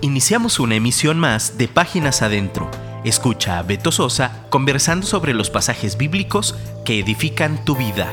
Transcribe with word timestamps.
Iniciamos 0.00 0.60
una 0.60 0.76
emisión 0.76 1.18
más 1.18 1.58
de 1.58 1.66
Páginas 1.66 2.22
Adentro. 2.22 2.70
Escucha 3.04 3.58
a 3.58 3.64
Beto 3.64 3.90
Sosa 3.90 4.44
conversando 4.48 5.04
sobre 5.04 5.34
los 5.34 5.50
pasajes 5.50 5.98
bíblicos 5.98 6.54
que 6.84 7.00
edifican 7.00 7.64
tu 7.64 7.74
vida. 7.74 8.06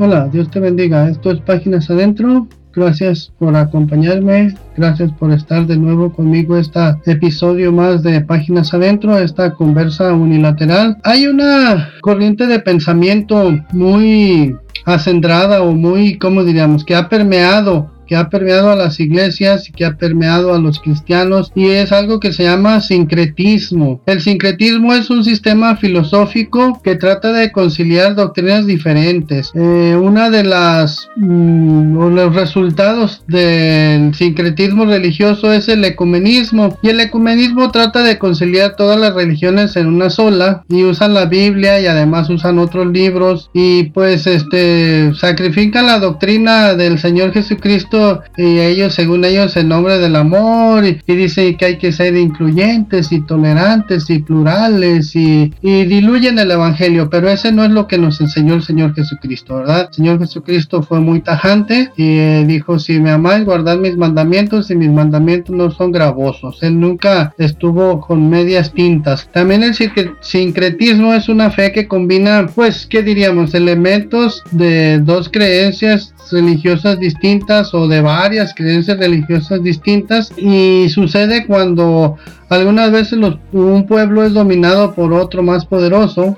Hola, 0.00 0.26
Dios 0.26 0.50
te 0.50 0.58
bendiga. 0.58 1.08
Esto 1.08 1.30
es 1.30 1.40
Páginas 1.42 1.88
Adentro. 1.88 2.48
Gracias 2.74 3.30
por 3.38 3.54
acompañarme. 3.54 4.56
Gracias 4.76 5.12
por 5.12 5.30
estar 5.32 5.68
de 5.68 5.76
nuevo 5.76 6.12
conmigo 6.12 6.56
este 6.56 6.80
episodio 7.06 7.70
más 7.70 8.02
de 8.02 8.20
Páginas 8.22 8.74
Adentro, 8.74 9.16
esta 9.18 9.54
conversa 9.54 10.12
unilateral. 10.14 10.96
Hay 11.04 11.28
una 11.28 11.90
corriente 12.00 12.48
de 12.48 12.58
pensamiento 12.58 13.56
muy 13.70 14.56
acendrada 14.84 15.62
o 15.62 15.72
muy, 15.72 16.18
¿cómo 16.18 16.42
diríamos?, 16.42 16.84
que 16.84 16.96
ha 16.96 17.08
permeado 17.08 17.95
que 18.06 18.16
ha 18.16 18.28
permeado 18.28 18.70
a 18.70 18.76
las 18.76 19.00
iglesias 19.00 19.68
y 19.68 19.72
que 19.72 19.84
ha 19.84 19.96
permeado 19.96 20.54
a 20.54 20.58
los 20.58 20.80
cristianos 20.80 21.52
y 21.54 21.66
es 21.70 21.92
algo 21.92 22.20
que 22.20 22.32
se 22.32 22.44
llama 22.44 22.80
sincretismo. 22.80 24.00
El 24.06 24.20
sincretismo 24.20 24.94
es 24.94 25.10
un 25.10 25.24
sistema 25.24 25.76
filosófico 25.76 26.80
que 26.82 26.96
trata 26.96 27.32
de 27.32 27.52
conciliar 27.52 28.14
doctrinas 28.14 28.66
diferentes. 28.66 29.50
Eh, 29.54 29.96
una 30.00 30.30
de 30.30 30.44
las 30.44 31.08
mm, 31.16 32.14
los 32.14 32.34
resultados 32.34 33.22
del 33.26 34.14
sincretismo 34.14 34.84
religioso 34.84 35.52
es 35.52 35.68
el 35.68 35.84
ecumenismo 35.84 36.78
y 36.82 36.88
el 36.88 37.00
ecumenismo 37.00 37.70
trata 37.70 38.02
de 38.02 38.18
conciliar 38.18 38.76
todas 38.76 38.98
las 38.98 39.14
religiones 39.14 39.76
en 39.76 39.86
una 39.86 40.10
sola 40.10 40.64
y 40.68 40.84
usan 40.84 41.14
la 41.14 41.26
Biblia 41.26 41.80
y 41.80 41.86
además 41.86 42.30
usan 42.30 42.58
otros 42.58 42.86
libros 42.86 43.50
y 43.52 43.84
pues 43.84 44.26
este 44.26 45.12
sacrifican 45.14 45.86
la 45.86 45.98
doctrina 45.98 46.74
del 46.74 46.98
Señor 46.98 47.32
Jesucristo 47.32 47.95
y 48.36 48.58
ellos, 48.58 48.94
según 48.94 49.24
ellos, 49.24 49.56
en 49.56 49.68
nombre 49.68 49.98
del 49.98 50.16
amor 50.16 50.84
y, 50.84 51.00
dicen 51.06 51.56
que 51.56 51.64
hay 51.64 51.78
que 51.78 51.92
ser 51.92 52.16
incluyentes 52.16 53.12
y 53.12 53.20
tolerantes 53.20 54.10
y 54.10 54.18
plurales 54.18 55.14
y, 55.16 55.52
diluyen 55.62 56.38
el 56.38 56.50
evangelio, 56.50 57.08
pero 57.10 57.28
ese 57.28 57.52
no 57.52 57.64
es 57.64 57.70
lo 57.70 57.86
que 57.86 57.98
nos 57.98 58.20
enseñó 58.20 58.54
el 58.54 58.62
Señor 58.62 58.94
Jesucristo, 58.94 59.56
¿verdad? 59.56 59.88
El 59.88 59.94
Señor 59.94 60.18
Jesucristo 60.18 60.82
fue 60.82 61.00
muy 61.00 61.20
tajante 61.20 61.90
y 61.96 62.18
eh, 62.18 62.44
dijo, 62.46 62.78
si 62.78 63.00
me 63.00 63.10
amáis, 63.10 63.44
guardad 63.44 63.78
mis 63.78 63.96
mandamientos 63.96 64.70
y 64.70 64.76
mis 64.76 64.90
mandamientos 64.90 65.54
no 65.54 65.70
son 65.70 65.92
gravosos. 65.92 66.62
Él 66.62 66.78
nunca 66.78 67.34
estuvo 67.38 68.00
con 68.00 68.28
medias 68.28 68.72
tintas. 68.72 69.28
También 69.32 69.62
el 69.62 69.74
sincretismo 70.20 71.14
es 71.14 71.28
una 71.28 71.50
fe 71.50 71.72
que 71.72 71.88
combina, 71.88 72.46
pues, 72.54 72.86
¿qué 72.86 73.02
diríamos? 73.02 73.54
Elementos 73.54 74.42
de 74.50 74.98
dos 75.00 75.28
creencias 75.28 76.14
religiosas 76.30 76.98
distintas 76.98 77.72
o 77.74 77.85
de 77.88 78.00
varias 78.00 78.54
creencias 78.54 78.98
religiosas 78.98 79.62
distintas 79.62 80.32
y 80.36 80.88
sucede 80.88 81.46
cuando 81.46 82.16
algunas 82.48 82.90
veces 82.90 83.18
un 83.52 83.86
pueblo 83.86 84.24
es 84.24 84.32
dominado 84.32 84.94
por 84.94 85.12
otro 85.12 85.42
más 85.42 85.64
poderoso 85.64 86.36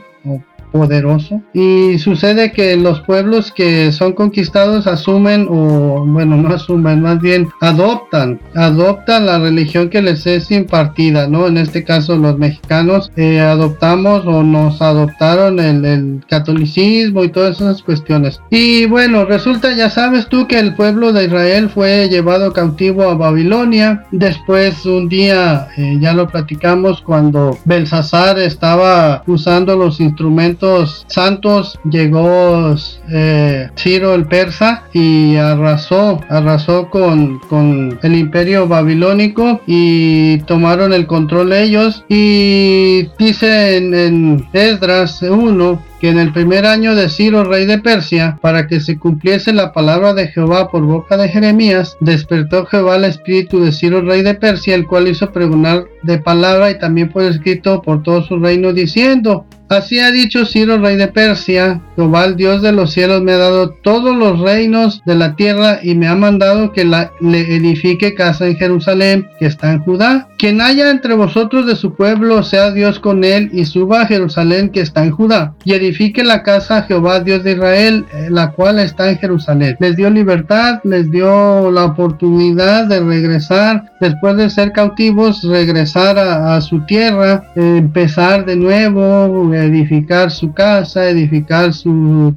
poderoso. 0.73 1.41
Y 1.53 1.99
sucede 1.99 2.53
que 2.53 2.77
los 2.77 3.01
pueblos 3.01 3.53
que 3.53 3.93
son 3.93 4.13
conquistados 4.13 4.87
asumen, 4.87 5.47
o 5.51 6.05
bueno, 6.07 6.37
no 6.37 6.55
asumen, 6.55 7.03
más 7.03 7.21
bien 7.21 7.49
adoptan, 7.61 8.41
adoptan 8.55 9.27
la 9.27 9.39
religión 9.39 9.89
que 9.89 10.03
les 10.03 10.27
es 10.27 10.51
impartida, 10.51 11.29
¿no? 11.29 11.47
En 11.47 11.59
este 11.59 11.85
caso 11.85 12.17
los 12.17 12.39
mexicanos 12.39 13.11
eh, 13.17 13.41
adoptamos 13.41 14.25
o 14.27 14.43
nos 14.43 14.81
adoptaron 14.83 15.61
el, 15.61 15.85
el, 15.85 16.21
catolicismo 16.29 17.25
y 17.25 17.29
todas 17.29 17.61
esas 17.61 17.83
cuestiones. 17.83 18.41
Y 18.51 18.87
bueno, 18.87 19.25
resulta, 19.25 19.75
ya 19.75 19.91
sabes 19.91 20.29
tú 20.29 20.47
que 20.47 20.59
el 20.59 20.75
pueblo 20.75 21.13
de 21.13 21.25
Israel 21.25 21.69
fue 21.69 22.09
llevado 22.09 22.53
cautivo 22.53 23.05
a 23.05 23.15
Babilonia. 23.15 24.05
Después 24.11 24.85
un 24.87 25.09
día, 25.09 25.69
eh, 25.77 25.97
ya 26.01 26.13
lo 26.13 26.29
platicamos, 26.29 27.01
cuando 27.03 27.59
Belsasar 27.65 28.39
estaba 28.39 29.23
usando 29.27 29.77
los 29.77 30.01
instrumentos 30.01 30.58
santos 31.07 31.79
llegó 31.91 32.75
eh, 33.11 33.71
Ciro 33.77 34.15
el 34.15 34.27
persa 34.27 34.85
y 34.93 35.37
arrasó, 35.37 36.21
arrasó 36.29 36.91
con, 36.91 37.39
con 37.41 37.99
el 38.03 38.15
imperio 38.15 38.67
babilónico 38.69 39.61
y 39.67 40.39
tomaron 40.41 40.93
el 40.93 41.07
control 41.07 41.53
ellos. 41.53 42.05
Y 42.09 43.09
dice 43.19 43.77
en, 43.77 43.95
en 43.95 44.49
Esdras 44.53 45.23
1 45.23 45.88
que 46.01 46.09
en 46.09 46.19
el 46.19 46.33
primer 46.33 46.67
año 46.67 46.95
de 46.95 47.09
Ciro, 47.09 47.45
rey 47.45 47.67
de 47.67 47.79
Persia, 47.79 48.39
para 48.41 48.67
que 48.67 48.81
se 48.81 48.99
cumpliese 48.99 49.53
la 49.53 49.73
palabra 49.73 50.15
de 50.15 50.29
Jehová 50.29 50.71
por 50.71 50.83
boca 50.83 51.17
de 51.17 51.29
Jeremías, 51.29 51.97
despertó 52.01 52.67
Jehová 52.67 52.97
el 52.97 53.05
espíritu 53.05 53.61
de 53.61 53.73
Ciro, 53.73 54.03
rey 54.03 54.23
de 54.23 54.35
Persia, 54.35 54.75
el 54.75 54.87
cual 54.87 55.09
hizo 55.09 55.33
pregonar 55.33 55.85
de 56.03 56.19
palabra 56.19 56.71
y 56.71 56.79
también 56.79 57.11
fue 57.11 57.29
escrito 57.29 57.83
por 57.83 58.03
todo 58.03 58.23
su 58.23 58.39
reino 58.39 58.73
diciendo, 58.73 59.47
Así 59.69 59.99
ha 59.99 60.11
dicho 60.11 60.47
Ciro, 60.47 60.79
rey 60.79 60.97
de 60.97 61.09
Persia, 61.09 61.83
Jehová, 61.95 62.25
el 62.25 62.37
Dios 62.37 62.63
de 62.63 62.73
los 62.73 62.91
cielos, 62.93 63.21
me 63.21 63.33
ha 63.33 63.39
dado 63.39 63.71
todos 63.71 64.17
los 64.17 64.41
reinos 64.41 65.03
de 65.05 65.15
la 65.15 65.37
tierra 65.37 65.81
y 65.83 65.95
me 65.95 66.09
ha 66.09 66.15
mandado 66.15 66.73
que 66.73 66.87
le 66.87 67.55
edifique 67.55 68.15
casa 68.15 68.47
en 68.47 68.57
Jerusalén, 68.57 69.29
que 69.39 69.45
está 69.45 69.73
en 69.73 69.81
Judá. 69.81 70.29
Quien 70.39 70.61
haya 70.61 70.89
entre 70.89 71.15
vosotros 71.15 71.67
de 71.67 71.75
su 71.75 71.95
pueblo, 71.95 72.45
sea 72.45 72.71
Dios 72.71 73.01
con 73.01 73.25
él 73.25 73.51
y 73.53 73.65
suba 73.65 74.03
a 74.03 74.07
Jerusalén, 74.07 74.71
que 74.71 74.81
está 74.81 75.03
en 75.03 75.11
Judá, 75.11 75.55
y 75.65 75.73
edifique 75.73 76.23
la 76.23 76.45
casa 76.45 76.77
a 76.77 76.83
Jehová, 76.83 77.19
Dios 77.19 77.43
de 77.43 77.53
Israel, 77.53 78.07
eh, 78.15 78.29
la 78.31 78.53
cual 78.53 78.79
está 78.79 79.11
en 79.11 79.19
Jerusalén. 79.19 79.77
Les 79.81 79.97
dio 79.97 80.09
libertad, 80.11 80.79
les 80.85 81.11
dio 81.11 81.73
la 81.73 81.87
oportunidad 81.87 82.87
de 82.87 83.01
regresar, 83.01 83.91
después 84.01 84.37
de 84.37 84.49
ser 84.49 84.71
cautivos, 84.71 85.43
regresar 85.43 86.17
a, 86.21 86.61
su 86.61 86.87
tierra, 86.87 87.43
empezar 87.57 88.45
de 88.45 88.55
nuevo, 88.55 89.53
edificar 89.53 90.31
su 90.31 90.53
casa, 90.53 91.09
edificar 91.09 91.73
su 91.73 92.33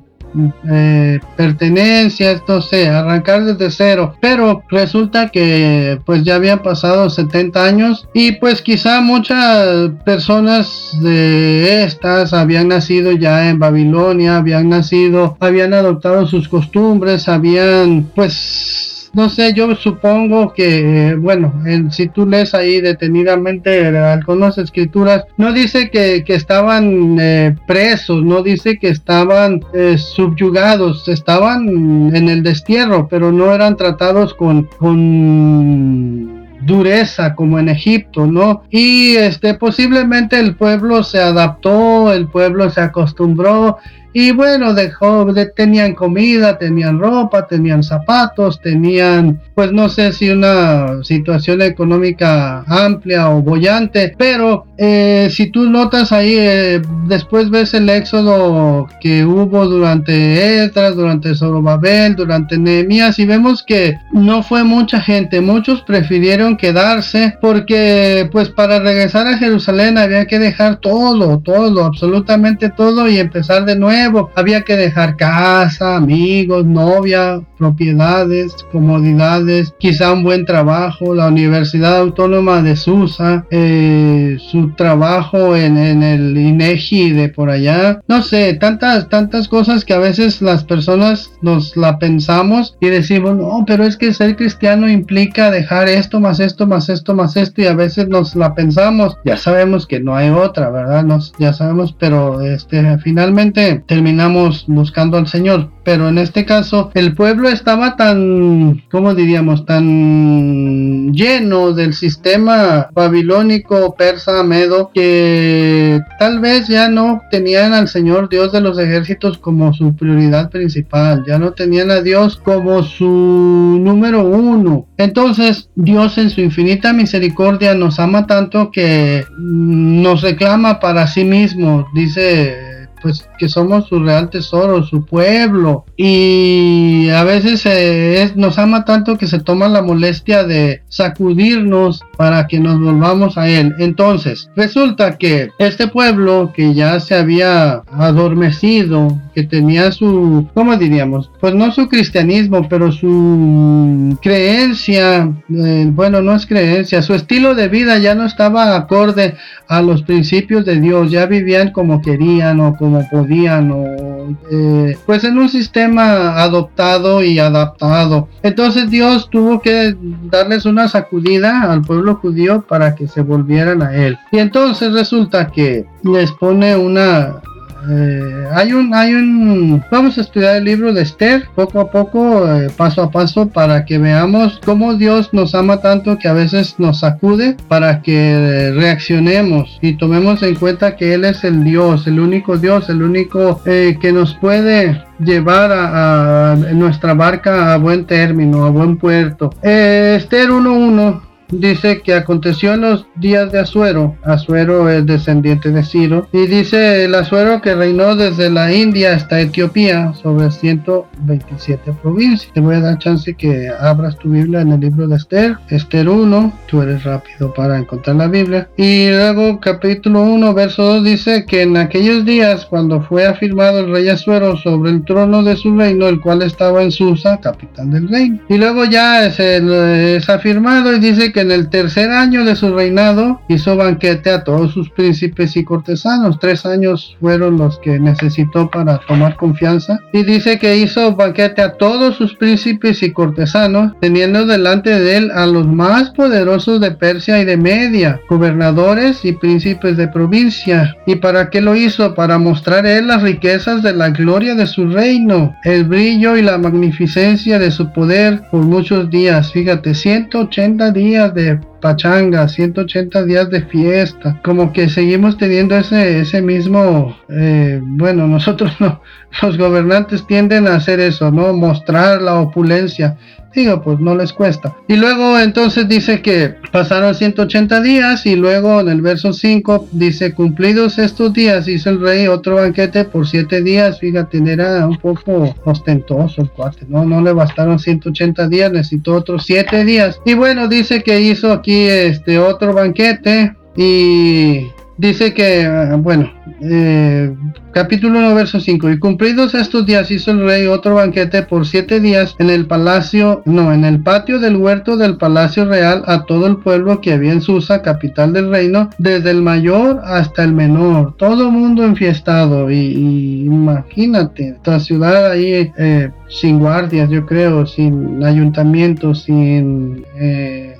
eh, 0.69 1.19
pertenencias, 1.35 2.41
no 2.47 2.61
sé, 2.61 2.87
arrancar 2.87 3.43
desde 3.43 3.71
cero. 3.71 4.15
Pero 4.19 4.63
resulta 4.69 5.29
que 5.29 5.99
pues 6.05 6.23
ya 6.23 6.35
habían 6.35 6.59
pasado 6.59 7.09
70 7.09 7.63
años 7.63 8.07
y 8.13 8.33
pues 8.33 8.61
quizá 8.61 9.01
muchas 9.01 9.91
personas 10.05 10.91
de 11.01 11.83
estas 11.83 12.33
habían 12.33 12.69
nacido 12.69 13.11
ya 13.11 13.49
en 13.49 13.59
Babilonia, 13.59 14.37
habían 14.37 14.69
nacido, 14.69 15.37
habían 15.39 15.73
adoptado 15.73 16.27
sus 16.27 16.47
costumbres, 16.47 17.27
habían 17.27 18.03
pues 18.15 18.90
no 19.13 19.29
sé, 19.29 19.53
yo 19.53 19.75
supongo 19.75 20.53
que, 20.53 21.15
bueno, 21.19 21.53
si 21.89 22.07
tú 22.07 22.25
lees 22.25 22.53
ahí 22.53 22.79
detenidamente 22.79 23.87
algunas 23.97 24.57
escrituras, 24.57 25.25
no 25.37 25.51
dice 25.51 25.89
que, 25.89 26.23
estaban 26.27 27.17
eh, 27.19 27.55
presos, 27.67 28.23
no 28.23 28.41
dice 28.41 28.77
que 28.79 28.87
estaban 28.87 29.61
eh, 29.73 29.97
subyugados, 29.97 31.07
estaban 31.09 32.15
en 32.15 32.29
el 32.29 32.41
destierro, 32.41 33.07
pero 33.09 33.31
no 33.31 33.53
eran 33.53 33.75
tratados 33.75 34.33
con, 34.33 34.69
con 34.77 36.41
dureza 36.61 37.35
como 37.35 37.59
en 37.59 37.69
Egipto, 37.69 38.27
¿no? 38.27 38.63
Y 38.69 39.15
este 39.15 39.55
posiblemente 39.55 40.39
el 40.39 40.55
pueblo 40.55 41.03
se 41.03 41.19
adaptó, 41.19 42.13
el 42.13 42.27
pueblo 42.27 42.69
se 42.69 42.81
acostumbró 42.81 43.77
y 44.13 44.31
bueno, 44.31 44.73
dejó, 44.73 45.31
de, 45.33 45.45
tenían 45.45 45.93
comida, 45.93 46.57
tenían 46.57 46.99
ropa, 46.99 47.47
tenían 47.47 47.81
zapatos, 47.81 48.59
tenían, 48.59 49.39
pues 49.55 49.71
no 49.71 49.87
sé 49.87 50.11
si 50.11 50.29
una 50.29 51.03
situación 51.03 51.61
económica 51.61 52.63
amplia 52.67 53.29
o 53.29 53.41
bollante, 53.41 54.13
pero 54.17 54.65
eh, 54.77 55.29
si 55.31 55.49
tú 55.49 55.69
notas 55.69 56.11
ahí, 56.11 56.35
eh, 56.37 56.81
después 57.07 57.49
ves 57.49 57.73
el 57.73 57.89
éxodo 57.89 58.89
que 58.99 59.23
hubo 59.23 59.65
durante 59.65 60.63
Esdras, 60.63 60.95
durante 60.95 61.33
Zorobabel, 61.33 62.15
durante 62.15 62.57
Nehemías, 62.57 63.17
y 63.17 63.25
vemos 63.25 63.63
que 63.63 63.95
no 64.11 64.43
fue 64.43 64.63
mucha 64.63 64.99
gente, 64.99 65.39
muchos 65.39 65.83
prefirieron 65.83 66.57
quedarse 66.57 67.37
porque, 67.39 68.27
pues 68.31 68.49
para 68.49 68.79
regresar 68.79 69.27
a 69.27 69.37
Jerusalén 69.37 69.97
había 69.97 70.25
que 70.25 70.39
dejar 70.39 70.77
todo, 70.77 71.39
todo, 71.39 71.85
absolutamente 71.85 72.69
todo 72.69 73.07
y 73.07 73.17
empezar 73.17 73.63
de 73.63 73.77
nuevo 73.77 74.00
había 74.35 74.61
que 74.61 74.75
dejar 74.75 75.15
casa, 75.15 75.95
amigos, 75.95 76.65
novia, 76.65 77.41
propiedades, 77.57 78.55
comodidades, 78.71 79.73
quizá 79.77 80.13
un 80.13 80.23
buen 80.23 80.45
trabajo, 80.45 81.13
la 81.13 81.27
Universidad 81.27 81.97
Autónoma 81.97 82.61
de 82.61 82.75
Susa, 82.75 83.45
eh, 83.51 84.37
su 84.49 84.71
trabajo 84.71 85.55
en, 85.55 85.77
el 85.77 86.37
INEGI 86.37 87.11
de 87.11 87.29
por 87.29 87.49
allá, 87.49 88.01
no 88.07 88.23
sé, 88.23 88.55
tantas, 88.55 89.09
tantas 89.09 89.47
cosas 89.47 89.85
que 89.85 89.93
a 89.93 89.99
veces 89.99 90.41
las 90.41 90.63
personas 90.63 91.31
nos 91.41 91.77
la 91.77 91.99
pensamos 91.99 92.77
y 92.79 92.87
decimos, 92.87 93.35
no, 93.35 93.63
pero 93.67 93.83
es 93.83 93.97
que 93.97 94.13
ser 94.13 94.35
cristiano 94.35 94.89
implica 94.89 95.51
dejar 95.51 95.87
esto, 95.87 96.19
más 96.19 96.39
esto, 96.39 96.65
más 96.65 96.89
esto, 96.89 97.13
más 97.13 97.37
esto, 97.37 97.61
y 97.61 97.67
a 97.67 97.75
veces 97.75 98.07
nos 98.07 98.35
la 98.35 98.55
pensamos, 98.55 99.17
ya 99.23 99.37
sabemos 99.37 99.85
que 99.85 99.99
no 99.99 100.15
hay 100.15 100.29
otra, 100.29 100.71
¿verdad? 100.71 101.03
Nos, 101.03 101.33
ya 101.37 101.53
sabemos, 101.53 101.93
pero 101.97 102.41
este, 102.41 102.97
finalmente 102.99 103.83
terminamos 103.91 104.63
buscando 104.67 105.17
al 105.17 105.27
Señor. 105.27 105.69
Pero 105.83 106.07
en 106.07 106.17
este 106.17 106.45
caso 106.45 106.91
el 106.93 107.13
pueblo 107.13 107.49
estaba 107.49 107.97
tan, 107.97 108.81
¿cómo 108.89 109.13
diríamos? 109.13 109.65
Tan 109.65 111.11
lleno 111.11 111.73
del 111.73 111.93
sistema 111.93 112.87
babilónico, 112.93 113.93
persa, 113.95 114.43
medo, 114.43 114.91
que 114.93 115.99
tal 116.19 116.39
vez 116.39 116.69
ya 116.69 116.87
no 116.87 117.19
tenían 117.31 117.73
al 117.73 117.89
Señor 117.89 118.29
Dios 118.29 118.53
de 118.53 118.61
los 118.61 118.79
ejércitos 118.79 119.37
como 119.37 119.73
su 119.73 119.93
prioridad 119.93 120.49
principal, 120.49 121.25
ya 121.27 121.37
no 121.37 121.51
tenían 121.51 121.91
a 121.91 121.99
Dios 121.99 122.37
como 122.37 122.83
su 122.83 123.77
número 123.81 124.23
uno. 124.23 124.87
Entonces 124.95 125.69
Dios 125.75 126.17
en 126.17 126.29
su 126.29 126.39
infinita 126.39 126.93
misericordia 126.93 127.75
nos 127.75 127.99
ama 127.99 128.25
tanto 128.25 128.71
que 128.71 129.25
nos 129.37 130.21
reclama 130.21 130.79
para 130.79 131.07
sí 131.07 131.25
mismo, 131.25 131.87
dice 131.93 132.70
pues 133.01 133.27
que 133.37 133.49
somos 133.49 133.87
su 133.87 133.99
real 133.99 134.29
tesoro, 134.29 134.83
su 134.83 135.05
pueblo. 135.05 135.85
Y 135.97 137.09
a 137.09 137.23
veces 137.23 137.65
eh, 137.65 138.31
nos 138.35 138.57
ama 138.57 138.85
tanto 138.85 139.17
que 139.17 139.27
se 139.27 139.39
toma 139.39 139.67
la 139.67 139.81
molestia 139.81 140.43
de 140.43 140.83
sacudirnos 140.89 142.01
para 142.17 142.47
que 142.47 142.59
nos 142.59 142.79
volvamos 142.79 143.37
a 143.37 143.47
Él. 143.47 143.73
Entonces, 143.79 144.49
resulta 144.55 145.17
que 145.17 145.49
este 145.59 145.87
pueblo 145.87 146.51
que 146.53 146.73
ya 146.73 146.99
se 146.99 147.15
había 147.15 147.81
adormecido, 147.91 149.19
que 149.33 149.43
tenía 149.43 149.91
su, 149.91 150.47
¿cómo 150.53 150.75
diríamos? 150.77 151.31
Pues 151.39 151.55
no 151.55 151.71
su 151.71 151.87
cristianismo, 151.87 152.67
pero 152.69 152.91
su 152.91 154.17
creencia, 154.21 155.31
eh, 155.49 155.87
bueno, 155.91 156.21
no 156.21 156.35
es 156.35 156.45
creencia, 156.45 157.01
su 157.01 157.13
estilo 157.13 157.55
de 157.55 157.69
vida 157.69 157.97
ya 157.97 158.15
no 158.15 158.25
estaba 158.25 158.75
acorde 158.75 159.35
a 159.67 159.81
los 159.81 160.03
principios 160.03 160.65
de 160.65 160.79
Dios, 160.79 161.11
ya 161.11 161.25
vivían 161.25 161.71
como 161.71 162.01
querían 162.01 162.59
o 162.59 162.75
como 162.75 162.90
podían 163.09 163.71
o 163.71 164.37
eh, 164.51 164.97
pues 165.05 165.23
en 165.23 165.37
un 165.37 165.49
sistema 165.49 166.41
adoptado 166.41 167.23
y 167.23 167.39
adaptado. 167.39 168.27
Entonces 168.43 168.89
Dios 168.89 169.29
tuvo 169.29 169.61
que 169.61 169.95
darles 170.23 170.65
una 170.65 170.87
sacudida 170.87 171.71
al 171.71 171.81
pueblo 171.81 172.15
judío 172.15 172.61
para 172.67 172.95
que 172.95 173.07
se 173.07 173.21
volvieran 173.21 173.81
a 173.81 173.95
él. 173.95 174.17
Y 174.31 174.39
entonces 174.39 174.93
resulta 174.93 175.47
que 175.47 175.85
les 176.03 176.31
pone 176.33 176.75
una 176.75 177.41
eh, 177.89 178.47
hay 178.53 178.73
un 178.73 178.93
hay 178.93 179.13
un 179.13 179.83
vamos 179.89 180.17
a 180.17 180.21
estudiar 180.21 180.57
el 180.57 180.65
libro 180.65 180.93
de 180.93 181.01
Esther 181.01 181.47
poco 181.55 181.79
a 181.79 181.89
poco 181.89 182.47
eh, 182.53 182.69
paso 182.75 183.01
a 183.01 183.11
paso 183.11 183.47
para 183.47 183.85
que 183.85 183.97
veamos 183.97 184.59
cómo 184.63 184.95
Dios 184.95 185.33
nos 185.33 185.55
ama 185.55 185.77
tanto 185.77 186.17
que 186.17 186.27
a 186.27 186.33
veces 186.33 186.75
nos 186.77 186.99
sacude 186.99 187.57
para 187.67 188.01
que 188.01 188.71
reaccionemos 188.75 189.79
y 189.81 189.93
tomemos 189.93 190.43
en 190.43 190.55
cuenta 190.55 190.95
que 190.95 191.13
él 191.13 191.25
es 191.25 191.43
el 191.43 191.63
Dios 191.63 192.05
el 192.07 192.19
único 192.19 192.57
Dios 192.57 192.89
el 192.89 193.01
único 193.01 193.61
eh, 193.65 193.97
que 193.99 194.11
nos 194.11 194.35
puede 194.35 195.03
llevar 195.19 195.71
a, 195.71 196.55
nuestra 196.73 197.13
barca 197.13 197.73
a 197.73 197.77
buen 197.77 198.05
término 198.05 198.65
a 198.65 198.69
buen 198.69 198.97
puerto. 198.97 199.51
Esther 199.61 200.49
1.1 200.49 201.30
dice 201.51 202.01
que 202.01 202.13
aconteció 202.13 202.73
en 202.73 202.81
los 202.81 203.05
días 203.15 203.51
de 203.51 203.59
Asuero, 203.59 204.15
Asuero 204.23 204.89
es 204.89 205.05
descendiente 205.05 205.71
de 205.71 205.83
Ciro, 205.83 206.27
y 206.31 206.47
dice 206.47 207.05
el 207.05 207.15
Asuero 207.15 207.61
que 207.61 207.75
reinó 207.75 208.15
desde 208.15 208.49
la 208.49 208.73
India 208.73 209.15
hasta 209.15 209.39
Etiopía 209.39 210.13
sobre 210.13 210.49
127 210.49 211.93
provincias. 212.01 212.51
Te 212.53 212.59
voy 212.59 212.75
a 212.75 212.81
dar 212.81 212.97
chance 212.99 213.33
que 213.33 213.69
abras 213.79 214.17
tu 214.17 214.29
Biblia 214.29 214.61
en 214.61 214.71
el 214.71 214.79
libro 214.79 215.07
de 215.07 215.17
Esther, 215.17 215.57
Esther 215.69 216.09
1, 216.09 216.53
tú 216.67 216.81
eres 216.81 217.03
rápido 217.03 217.53
para 217.53 217.77
encontrar 217.77 218.15
la 218.15 218.27
Biblia, 218.27 218.69
y 218.77 219.09
luego 219.09 219.59
capítulo 219.59 220.21
1, 220.23 220.53
verso 220.53 220.83
2 220.83 221.03
dice 221.03 221.45
que 221.45 221.63
en 221.63 221.77
aquellos 221.77 222.25
días 222.25 222.65
cuando 222.65 223.01
fue 223.01 223.25
afirmado 223.25 223.79
el 223.79 223.91
rey 223.91 224.09
Asuero 224.09 224.57
sobre 224.57 224.91
el 224.91 225.03
trono 225.03 225.43
de 225.43 225.55
su 225.55 225.75
reino, 225.75 226.07
el 226.07 226.21
cual 226.21 226.41
estaba 226.41 226.83
en 226.83 226.91
Susa, 226.91 227.39
capital 227.39 227.91
del 227.91 228.07
reino, 228.07 228.39
y 228.49 228.57
luego 228.57 228.85
ya 228.85 229.25
es, 229.25 229.39
es 229.39 230.29
afirmado 230.29 230.93
y 230.95 230.99
dice 230.99 231.31
que 231.31 231.40
en 231.41 231.51
el 231.51 231.69
tercer 231.69 232.09
año 232.11 232.45
de 232.45 232.55
su 232.55 232.73
reinado 232.73 233.41
hizo 233.47 233.75
banquete 233.75 234.29
a 234.31 234.43
todos 234.43 234.71
sus 234.71 234.89
príncipes 234.89 235.57
y 235.57 235.63
cortesanos. 235.63 236.39
Tres 236.39 236.65
años 236.65 237.17
fueron 237.19 237.57
los 237.57 237.79
que 237.79 237.99
necesitó 237.99 238.69
para 238.69 238.99
tomar 238.99 239.35
confianza. 239.35 239.99
Y 240.13 240.23
dice 240.23 240.59
que 240.59 240.77
hizo 240.77 241.15
banquete 241.15 241.61
a 241.61 241.73
todos 241.73 242.15
sus 242.15 242.35
príncipes 242.35 243.03
y 243.03 243.11
cortesanos, 243.11 243.93
teniendo 243.99 244.45
delante 244.45 244.99
de 244.99 245.17
él 245.17 245.31
a 245.31 245.45
los 245.45 245.67
más 245.67 246.11
poderosos 246.11 246.79
de 246.79 246.91
Persia 246.91 247.41
y 247.41 247.45
de 247.45 247.57
Media, 247.57 248.21
gobernadores 248.29 249.25
y 249.25 249.33
príncipes 249.33 249.97
de 249.97 250.07
provincia. 250.07 250.95
¿Y 251.05 251.15
para 251.15 251.49
qué 251.49 251.61
lo 251.61 251.75
hizo? 251.75 252.13
Para 252.15 252.37
mostrar 252.37 252.85
él 252.85 253.07
las 253.07 253.21
riquezas 253.21 253.83
de 253.83 253.93
la 253.93 254.09
gloria 254.09 254.55
de 254.55 254.67
su 254.67 254.87
reino, 254.87 255.55
el 255.63 255.85
brillo 255.85 256.37
y 256.37 256.41
la 256.41 256.57
magnificencia 256.57 257.59
de 257.59 257.71
su 257.71 257.91
poder 257.91 258.41
por 258.51 258.61
muchos 258.63 259.09
días. 259.09 259.51
Fíjate, 259.51 259.95
180 259.95 260.91
días 260.91 261.30
de 261.33 261.70
pachanga, 261.81 262.47
180 262.47 263.25
días 263.25 263.49
de 263.49 263.63
fiesta, 263.63 264.39
como 264.43 264.71
que 264.71 264.87
seguimos 264.87 265.37
teniendo 265.37 265.75
ese, 265.75 266.21
ese 266.21 266.41
mismo, 266.41 267.17
eh, 267.29 267.79
bueno, 267.83 268.27
nosotros 268.29 268.71
no, 268.79 269.01
los 269.41 269.57
gobernantes 269.57 270.25
tienden 270.27 270.67
a 270.67 270.75
hacer 270.75 270.99
eso, 270.99 271.31
¿no? 271.31 271.53
Mostrar 271.53 272.21
la 272.21 272.39
opulencia. 272.39 273.17
Digo, 273.53 273.81
pues 273.81 273.99
no 273.99 274.15
les 274.15 274.31
cuesta. 274.31 274.77
Y 274.87 274.95
luego 274.95 275.37
entonces 275.37 275.87
dice 275.87 276.21
que 276.21 276.55
pasaron 276.71 277.13
180 277.13 277.81
días 277.81 278.25
y 278.25 278.37
luego 278.37 278.79
en 278.79 278.87
el 278.87 279.01
verso 279.01 279.33
5 279.33 279.89
dice, 279.91 280.33
cumplidos 280.33 280.97
estos 280.97 281.33
días 281.33 281.67
hizo 281.67 281.89
el 281.89 281.99
rey 281.99 282.27
otro 282.27 282.55
banquete 282.55 283.03
por 283.03 283.27
7 283.27 283.61
días. 283.61 283.99
Fíjate, 283.99 284.41
era 284.45 284.87
un 284.87 284.97
poco 284.97 285.53
ostentoso 285.65 286.43
el 286.43 286.49
cuate, 286.49 286.85
¿no? 286.87 287.03
No 287.03 287.21
le 287.21 287.33
bastaron 287.33 287.77
180 287.77 288.47
días, 288.47 288.71
necesitó 288.71 289.15
otros 289.15 289.43
7 289.45 289.83
días. 289.83 290.21
Y 290.25 290.33
bueno, 290.33 290.69
dice 290.69 291.03
que 291.03 291.19
hizo 291.19 291.51
aquí 291.51 291.70
este 291.73 292.39
otro 292.39 292.73
banquete 292.73 293.55
y 293.75 294.67
dice 295.01 295.33
que, 295.33 295.67
bueno, 295.97 296.31
eh, 296.61 297.35
capítulo 297.71 298.19
1, 298.19 298.35
verso 298.35 298.59
5. 298.59 298.91
Y 298.91 298.99
cumplidos 298.99 299.55
estos 299.55 299.85
días 299.87 300.11
hizo 300.11 300.29
el 300.29 300.45
rey 300.45 300.67
otro 300.67 300.95
banquete 300.95 301.41
por 301.41 301.65
siete 301.65 301.99
días 301.99 302.35
en 302.37 302.51
el 302.51 302.67
palacio, 302.67 303.41
no, 303.45 303.73
en 303.73 303.83
el 303.83 304.03
patio 304.03 304.39
del 304.39 304.57
huerto 304.57 304.97
del 304.97 305.17
palacio 305.17 305.65
real 305.65 306.03
a 306.05 306.25
todo 306.25 306.45
el 306.45 306.57
pueblo 306.57 307.01
que 307.01 307.13
había 307.13 307.33
en 307.33 307.41
Susa, 307.41 307.81
capital 307.81 308.31
del 308.31 308.51
reino, 308.51 308.91
desde 308.99 309.31
el 309.31 309.41
mayor 309.41 310.01
hasta 310.03 310.43
el 310.43 310.53
menor, 310.53 311.15
todo 311.17 311.49
mundo 311.49 311.83
enfiestado. 311.83 312.69
Y, 312.69 313.45
imagínate, 313.45 314.49
esta 314.49 314.79
ciudad 314.79 315.31
ahí 315.31 315.71
eh, 315.79 316.11
sin 316.29 316.59
guardias, 316.59 317.09
yo 317.09 317.25
creo, 317.25 317.65
sin 317.65 318.23
ayuntamiento, 318.23 319.15
sin 319.15 320.05
eh, 320.19 320.75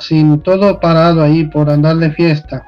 sin 0.00 0.40
todo 0.40 0.80
parado 0.80 1.22
ahí 1.22 1.44
por 1.44 1.68
andar 1.68 1.96
de 1.96 2.10
fiesta. 2.10 2.64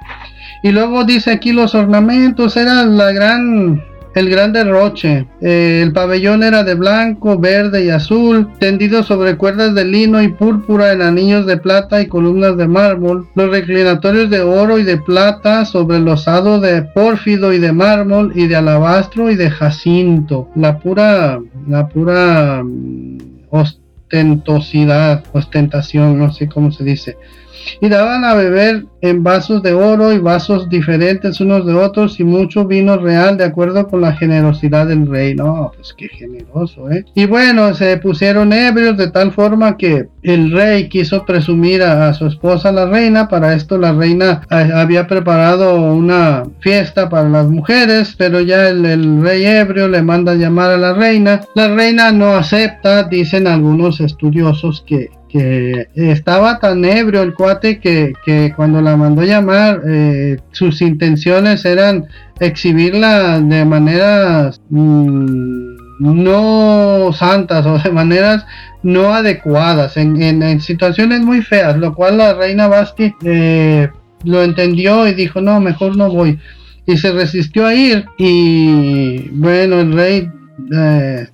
Y 0.63 0.71
luego 0.71 1.05
dice 1.05 1.33
aquí 1.33 1.53
los 1.53 1.75
ornamentos, 1.75 2.57
era 2.57 2.85
la 2.85 3.13
gran 3.13 3.83
el 4.15 4.29
gran 4.29 4.53
derroche. 4.53 5.27
Eh, 5.41 5.81
el 5.83 5.93
pabellón 5.93 6.43
era 6.43 6.65
de 6.65 6.75
blanco, 6.75 7.39
verde 7.39 7.85
y 7.85 7.91
azul, 7.91 8.51
tendido 8.59 9.03
sobre 9.03 9.37
cuerdas 9.37 9.75
de 9.75 9.85
lino 9.85 10.23
y 10.23 10.29
púrpura 10.29 10.93
en 10.93 11.03
anillos 11.03 11.47
de 11.47 11.57
plata 11.57 12.01
y 12.01 12.07
columnas 12.07 12.57
de 12.57 12.67
mármol. 12.67 13.29
Los 13.35 13.51
reclinatorios 13.51 14.31
de 14.31 14.41
oro 14.41 14.79
y 14.79 14.85
de 14.85 14.99
plata 14.99 15.65
sobre 15.65 16.01
de 16.01 16.83
pórfido 16.95 17.53
y 17.53 17.59
de 17.59 17.73
mármol 17.73 18.33
y 18.35 18.47
de 18.47 18.57
alabastro 18.57 19.31
y 19.31 19.37
de 19.37 19.51
jacinto. 19.51 20.49
La 20.57 20.79
pura, 20.79 21.39
la 21.69 21.89
pura 21.89 22.63
mm, 22.65 23.19
ostentosidad, 23.51 25.25
ostentación, 25.33 26.19
no 26.19 26.33
sé 26.33 26.49
cómo 26.49 26.73
se 26.73 26.85
dice 26.85 27.17
y 27.81 27.89
daban 27.89 28.25
a 28.25 28.35
beber 28.35 28.85
en 29.03 29.23
vasos 29.23 29.63
de 29.63 29.73
oro 29.73 30.13
y 30.13 30.19
vasos 30.19 30.69
diferentes 30.69 31.41
unos 31.41 31.67
de 31.67 31.75
otros 31.75 32.21
y 32.21 32.25
mucho 32.25 32.67
vino 32.67 32.99
real 32.99 33.37
de 33.37 33.45
acuerdo 33.45 33.89
con 33.89 34.03
la 34.03 34.13
generosidad 34.13 34.87
del 34.87 35.07
rey. 35.07 35.35
No, 35.35 35.73
pues 35.75 35.95
qué 35.97 36.09
generoso, 36.09 36.91
¿eh? 36.91 37.05
Y 37.15 37.27
bueno, 37.27 37.75
se 37.75 37.97
pusieron 37.97 38.53
ebrios 38.53 38.97
de 38.97 39.11
tal 39.11 39.33
forma 39.33 39.77
que 39.77 40.09
el 40.23 40.53
rey 40.53 40.89
quiso 40.89 41.25
presumir 41.25 41.83
a, 41.83 42.13
su 42.13 42.27
esposa 42.27 42.73
la 42.73 42.87
reina. 42.87 43.29
Para 43.29 43.55
esto 43.55 43.79
la 43.79 43.93
reina 43.93 44.43
eh, 44.51 44.71
había 44.75 45.07
preparado 45.07 45.81
una 45.81 46.45
fiesta 46.61 47.09
para 47.09 47.29
las 47.29 47.49
mujeres, 47.49 48.15
pero 48.19 48.41
ya 48.41 48.69
el, 48.69 48.85
el 48.85 49.23
rey 49.23 49.45
ebrio 49.45 49.89
le 49.89 50.03
manda 50.03 50.35
llamar 50.35 50.71
a 50.71 50.77
la 50.77 50.93
reina. 50.93 51.41
La 51.55 51.69
reina 51.69 52.13
no 52.13 52.35
acepta, 52.35 53.05
dicen 53.05 53.47
algunos 53.47 54.01
estudiosos 54.01 54.85
que 54.87 55.11
que 55.33 55.89
estaba 55.95 56.59
tan 56.59 56.85
ebrio 56.85 57.23
el 57.23 57.35
cuate 57.35 57.79
que, 57.79 58.13
cuando 58.57 58.81
la 58.81 58.97
mandó 58.97 59.23
llamar, 59.23 59.83
eh, 59.87 60.39
sus 60.51 60.83
intenciones 60.83 61.65
eran 61.65 62.07
exhibirla 62.41 63.41
de 63.41 63.65
maneras 63.65 64.61
mm, 64.71 65.77
no 66.01 67.13
santas 67.13 67.67
o 67.67 67.79
de 67.79 67.91
maneras 67.91 68.45
no 68.83 69.13
adecuadas, 69.13 69.97
en, 69.97 70.61
situaciones 70.61 71.21
muy 71.21 71.43
feas, 71.43 71.77
lo 71.77 71.95
cual 71.95 72.19
la 72.19 72.35
reina 72.35 72.67
Basti 72.67 73.15
eh, 73.23 73.89
lo 74.25 74.43
entendió 74.43 75.07
y 75.07 75.15
dijo, 75.15 75.41
no, 75.41 75.61
mejor 75.61 75.97
no 75.97 76.11
voy. 76.11 76.39
y 76.87 76.97
se 76.97 77.13
resistió 77.13 77.67
a 77.67 77.75
ir 77.75 78.07
y 78.19 79.29
bueno, 79.33 79.81
el 79.81 79.93
rey 79.93 80.31
eh, 80.75 81.29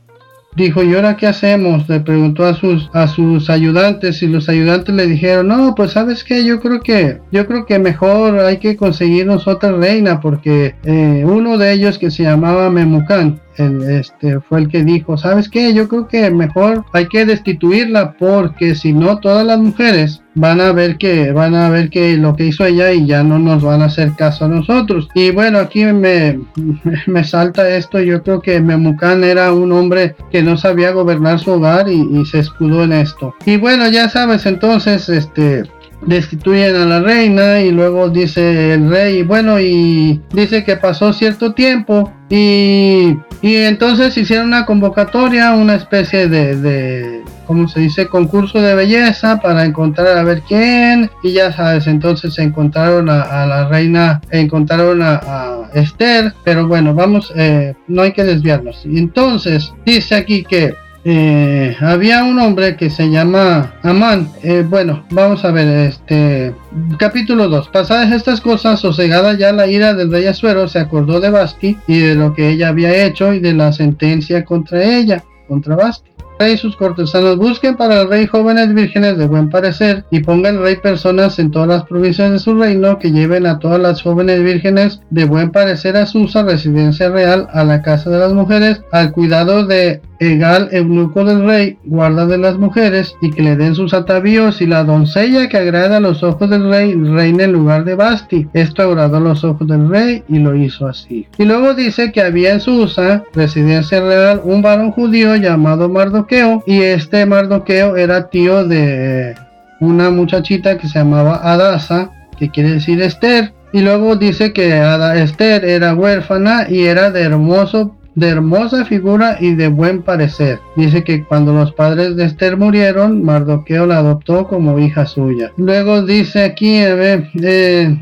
dijo, 0.57 0.83
¿y 0.83 0.95
ahora 0.95 1.17
qué 1.17 1.27
hacemos? 1.27 1.89
Le 1.89 2.01
preguntó 2.01 2.45
a 2.45 2.55
sus, 2.55 2.91
a 2.93 3.07
sus 3.07 3.51
ayudantes 3.51 4.23
y 4.23 4.27
los 4.27 4.49
ayudantes 4.49 4.95
le 4.95 5.07
dijeron, 5.07 5.49
no, 5.49 5.75
pues 5.75 5.93
sabes 5.93 6.25
qué, 6.25 6.45
yo 6.45 6.61
creo 6.61 6.81
que, 6.81 7.21
yo 7.31 7.47
creo 7.47 7.67
que 7.67 7.79
mejor 7.79 8.39
hay 8.41 8.59
que 8.59 8.77
conseguirnos 8.77 9.47
otra 9.47 9.73
reina 9.73 10.21
porque 10.21 10.75
eh, 10.85 11.25
uno 11.27 11.59
de 11.59 11.73
ellos 11.73 11.99
que 11.99 12.11
se 12.11 12.23
llamaba 12.23 12.71
Memucán, 12.71 13.41
este 13.59 14.41
fue 14.41 14.61
el 14.61 14.69
que 14.69 14.85
dijo, 14.85 15.17
¿sabes 15.17 15.49
qué? 15.49 15.73
Yo 15.75 15.89
creo 15.89 16.09
que 16.09 16.31
mejor 16.31 16.85
hay 16.93 17.07
que 17.07 17.25
destituirla 17.25 18.13
porque 18.13 18.75
si 18.75 18.93
no 18.93 19.19
todas 19.19 19.47
las 19.47 19.59
mujeres 19.59 20.23
van 20.35 20.61
a 20.61 20.73
ver 20.73 20.99
que 20.99 21.33
van 21.33 21.55
a 21.55 21.71
ver 21.71 21.89
que 21.89 22.17
lo 22.19 22.37
que 22.37 22.47
hizo 22.47 22.65
ella 22.65 22.93
y 22.93 23.07
ya 23.07 23.23
no 23.23 23.39
nos 23.39 23.63
van 23.63 23.83
a 23.83 23.87
hacer 23.87 24.13
caso 24.17 24.45
a 24.45 24.49
nosotros. 24.49 25.09
Y 25.15 25.31
bueno, 25.31 25.59
aquí 25.59 25.85
me, 25.85 26.41
me 27.07 27.25
salta 27.25 27.69
esto, 27.69 28.01
yo 28.01 28.23
creo 28.23 28.41
que 28.41 28.61
Memucán 28.61 29.25
era 29.25 29.53
un 29.53 29.73
hombre 29.73 30.15
que 30.31 30.43
no 30.43 30.57
sabía 30.57 30.93
gobernar 30.93 31.39
su 31.39 31.53
hogar 31.53 31.89
y, 31.89 32.03
y 32.03 32.25
se 32.27 32.41
escudó 32.41 32.85
en 32.85 32.93
esto. 32.93 33.35
Y 33.47 33.57
bueno, 33.57 33.89
ya 33.89 34.09
sabes, 34.09 34.47
entonces 34.47 35.09
este 35.09 35.65
destituyen 36.07 36.75
a 36.77 36.87
la 36.87 37.01
reina 37.01 37.61
y 37.61 37.71
luego 37.71 38.09
dice 38.09 38.75
el 38.75 38.89
rey, 38.89 39.23
bueno, 39.23 39.61
y 39.61 40.21
dice 40.33 40.65
que 40.65 40.77
pasó 40.77 41.13
cierto 41.13 41.53
tiempo 41.53 42.13
y, 42.31 43.17
y 43.43 43.57
entonces 43.57 44.17
hicieron 44.17 44.49
una 44.49 44.65
convocatoria, 44.65 45.53
una 45.53 45.75
especie 45.75 46.29
de, 46.29 46.57
de, 46.57 47.23
¿cómo 47.47 47.69
se 47.69 47.81
dice? 47.81 48.07
Concurso 48.07 48.61
de 48.61 48.75
belleza 48.75 49.41
para 49.41 49.65
encontrar 49.65 50.17
a 50.19 50.23
ver 50.23 50.43
quién 50.47 51.11
y 51.23 51.33
ya 51.33 51.53
sabes, 51.53 51.87
entonces 51.87 52.39
encontraron 52.39 53.09
a, 53.09 53.47
la 53.47 53.69
reina, 53.69 54.21
encontraron 54.31 55.03
a, 55.03 55.53
Esther, 55.75 56.33
pero 56.43 56.67
bueno, 56.67 56.95
vamos, 56.95 57.33
eh, 57.37 57.75
no 57.87 58.03
hay 58.03 58.13
que 58.13 58.25
desviarnos. 58.25 58.83
Entonces 58.87 59.75
dice 59.85 60.15
aquí 60.15 60.43
que 60.45 60.75
eh, 61.09 61.77
había 61.79 62.25
un 62.25 62.41
hombre 62.41 62.77
que 62.77 62.91
se 62.91 63.09
llama 63.09 63.75
Amán. 63.85 64.29
Eh, 64.43 64.65
bueno, 64.69 65.05
vamos 65.11 65.45
a 65.45 65.53
ver, 65.53 65.69
este 65.89 66.53
capítulo 66.99 67.49
2. 67.49 67.69
Pasadas 67.69 68.11
estas 68.11 68.41
cosas, 68.41 68.81
sosegada 68.81 69.35
ya 69.35 69.53
la 69.53 69.69
ira 69.69 69.95
del 69.95 70.11
rey 70.11 70.27
Azuero, 70.27 70.67
se 70.67 70.81
acordó 70.81 71.21
de 71.21 71.31
Basti 71.31 71.79
y 71.87 72.01
de 72.01 72.17
lo 72.17 72.35
que 72.35 72.49
ella 72.49 72.71
había 72.71 73.05
hecho 73.07 73.33
y 73.33 73.39
de 73.39 73.53
la 73.53 73.73
sentencia 73.73 74.45
contra 74.45 74.83
ella, 74.83 75.23
contra 75.47 75.77
Basti 75.77 76.11
rey 76.39 76.55
y 76.55 76.57
sus 76.57 76.77
cortesanos 76.77 77.37
busquen 77.37 77.77
para 77.77 78.03
el 78.03 78.09
rey 78.09 78.27
jóvenes 78.27 78.73
vírgenes 78.75 79.17
de 79.17 79.27
buen 79.27 79.49
parecer 79.49 80.05
y 80.11 80.21
ponga 80.21 80.51
el 80.51 80.61
rey 80.61 80.77
personas 80.77 81.39
en 81.39 81.51
todas 81.51 81.69
las 81.69 81.85
provincias 81.85 82.31
de 82.31 82.39
su 82.39 82.55
reino 82.55 82.99
que 82.99 83.11
lleven 83.11 83.47
a 83.47 83.59
todas 83.59 83.81
las 83.81 84.03
jóvenes 84.03 84.43
vírgenes 84.43 85.01
de 85.11 85.25
buen 85.25 85.51
parecer 85.51 85.97
a 85.97 86.07
Susa, 86.07 86.43
residencia 86.43 87.09
real, 87.09 87.49
a 87.53 87.65
la 87.65 87.83
casa 87.83 88.11
de 88.11 88.19
las 88.19 88.33
mujeres, 88.33 88.83
al 88.93 89.13
cuidado 89.13 89.67
de 89.67 90.01
Egal, 90.18 90.68
eunuco 90.73 91.25
del 91.25 91.44
rey, 91.46 91.78
guarda 91.85 92.26
de 92.26 92.38
las 92.38 92.56
mujeres, 92.58 93.14
y 93.20 93.30
que 93.30 93.42
le 93.42 93.56
den 93.56 93.75
sus 93.75 93.92
atavíos, 93.92 94.62
y 94.62 94.66
la 94.66 94.85
doncella 94.85 95.49
que 95.49 95.58
agrada 95.58 95.99
a 95.99 96.00
los 96.00 96.23
ojos 96.23 96.49
del 96.49 96.68
rey 96.68 96.94
reina 96.94 97.44
en 97.44 97.52
lugar 97.52 97.85
de 97.85 97.94
Basti. 97.94 98.49
Esto 98.52 98.82
agradó 98.82 99.20
los 99.20 99.44
ojos 99.44 99.68
del 99.68 99.88
rey 99.88 100.23
y 100.28 100.38
lo 100.38 100.54
hizo 100.54 100.87
así. 100.87 101.26
Y 101.38 101.44
luego 101.44 101.75
dice 101.75 102.12
que 102.12 102.23
había 102.23 102.52
en 102.52 102.61
Susa, 102.61 103.25
residencia 103.35 104.00
real, 104.00 104.40
un 104.44 104.62
varón 104.62 104.92
judío 104.92 105.37
llamado 105.37 105.88
Mardo 105.88 106.26
y 106.66 106.82
este 106.82 107.26
Mardoqueo 107.26 107.96
era 107.96 108.28
tío 108.28 108.66
de 108.66 109.35
una 109.80 110.11
muchachita 110.11 110.78
que 110.78 110.88
se 110.88 110.99
llamaba 110.99 111.40
Adasa, 111.42 112.11
que 112.38 112.50
quiere 112.50 112.73
decir 112.73 113.00
Esther. 113.02 113.52
Y 113.73 113.80
luego 113.80 114.16
dice 114.16 114.52
que 114.52 114.73
Ada 114.75 115.20
Esther 115.23 115.64
era 115.64 115.94
huérfana 115.94 116.66
y 116.68 116.85
era 116.85 117.11
de 117.11 117.23
hermoso 117.23 117.94
de 118.16 118.28
hermosa 118.28 118.85
figura 118.87 119.37
y 119.38 119.54
de 119.54 119.68
buen 119.68 120.02
parecer. 120.02 120.58
Dice 120.75 121.04
que 121.04 121.23
cuando 121.23 121.52
los 121.52 121.73
padres 121.73 122.16
de 122.16 122.25
Esther 122.25 122.56
murieron, 122.56 123.23
Mardoqueo 123.23 123.87
la 123.87 123.99
adoptó 123.99 124.49
como 124.49 124.78
hija 124.78 125.06
suya. 125.06 125.52
Luego 125.56 126.02
dice 126.02 126.42
aquí, 126.42 126.78
eh, 126.78 127.96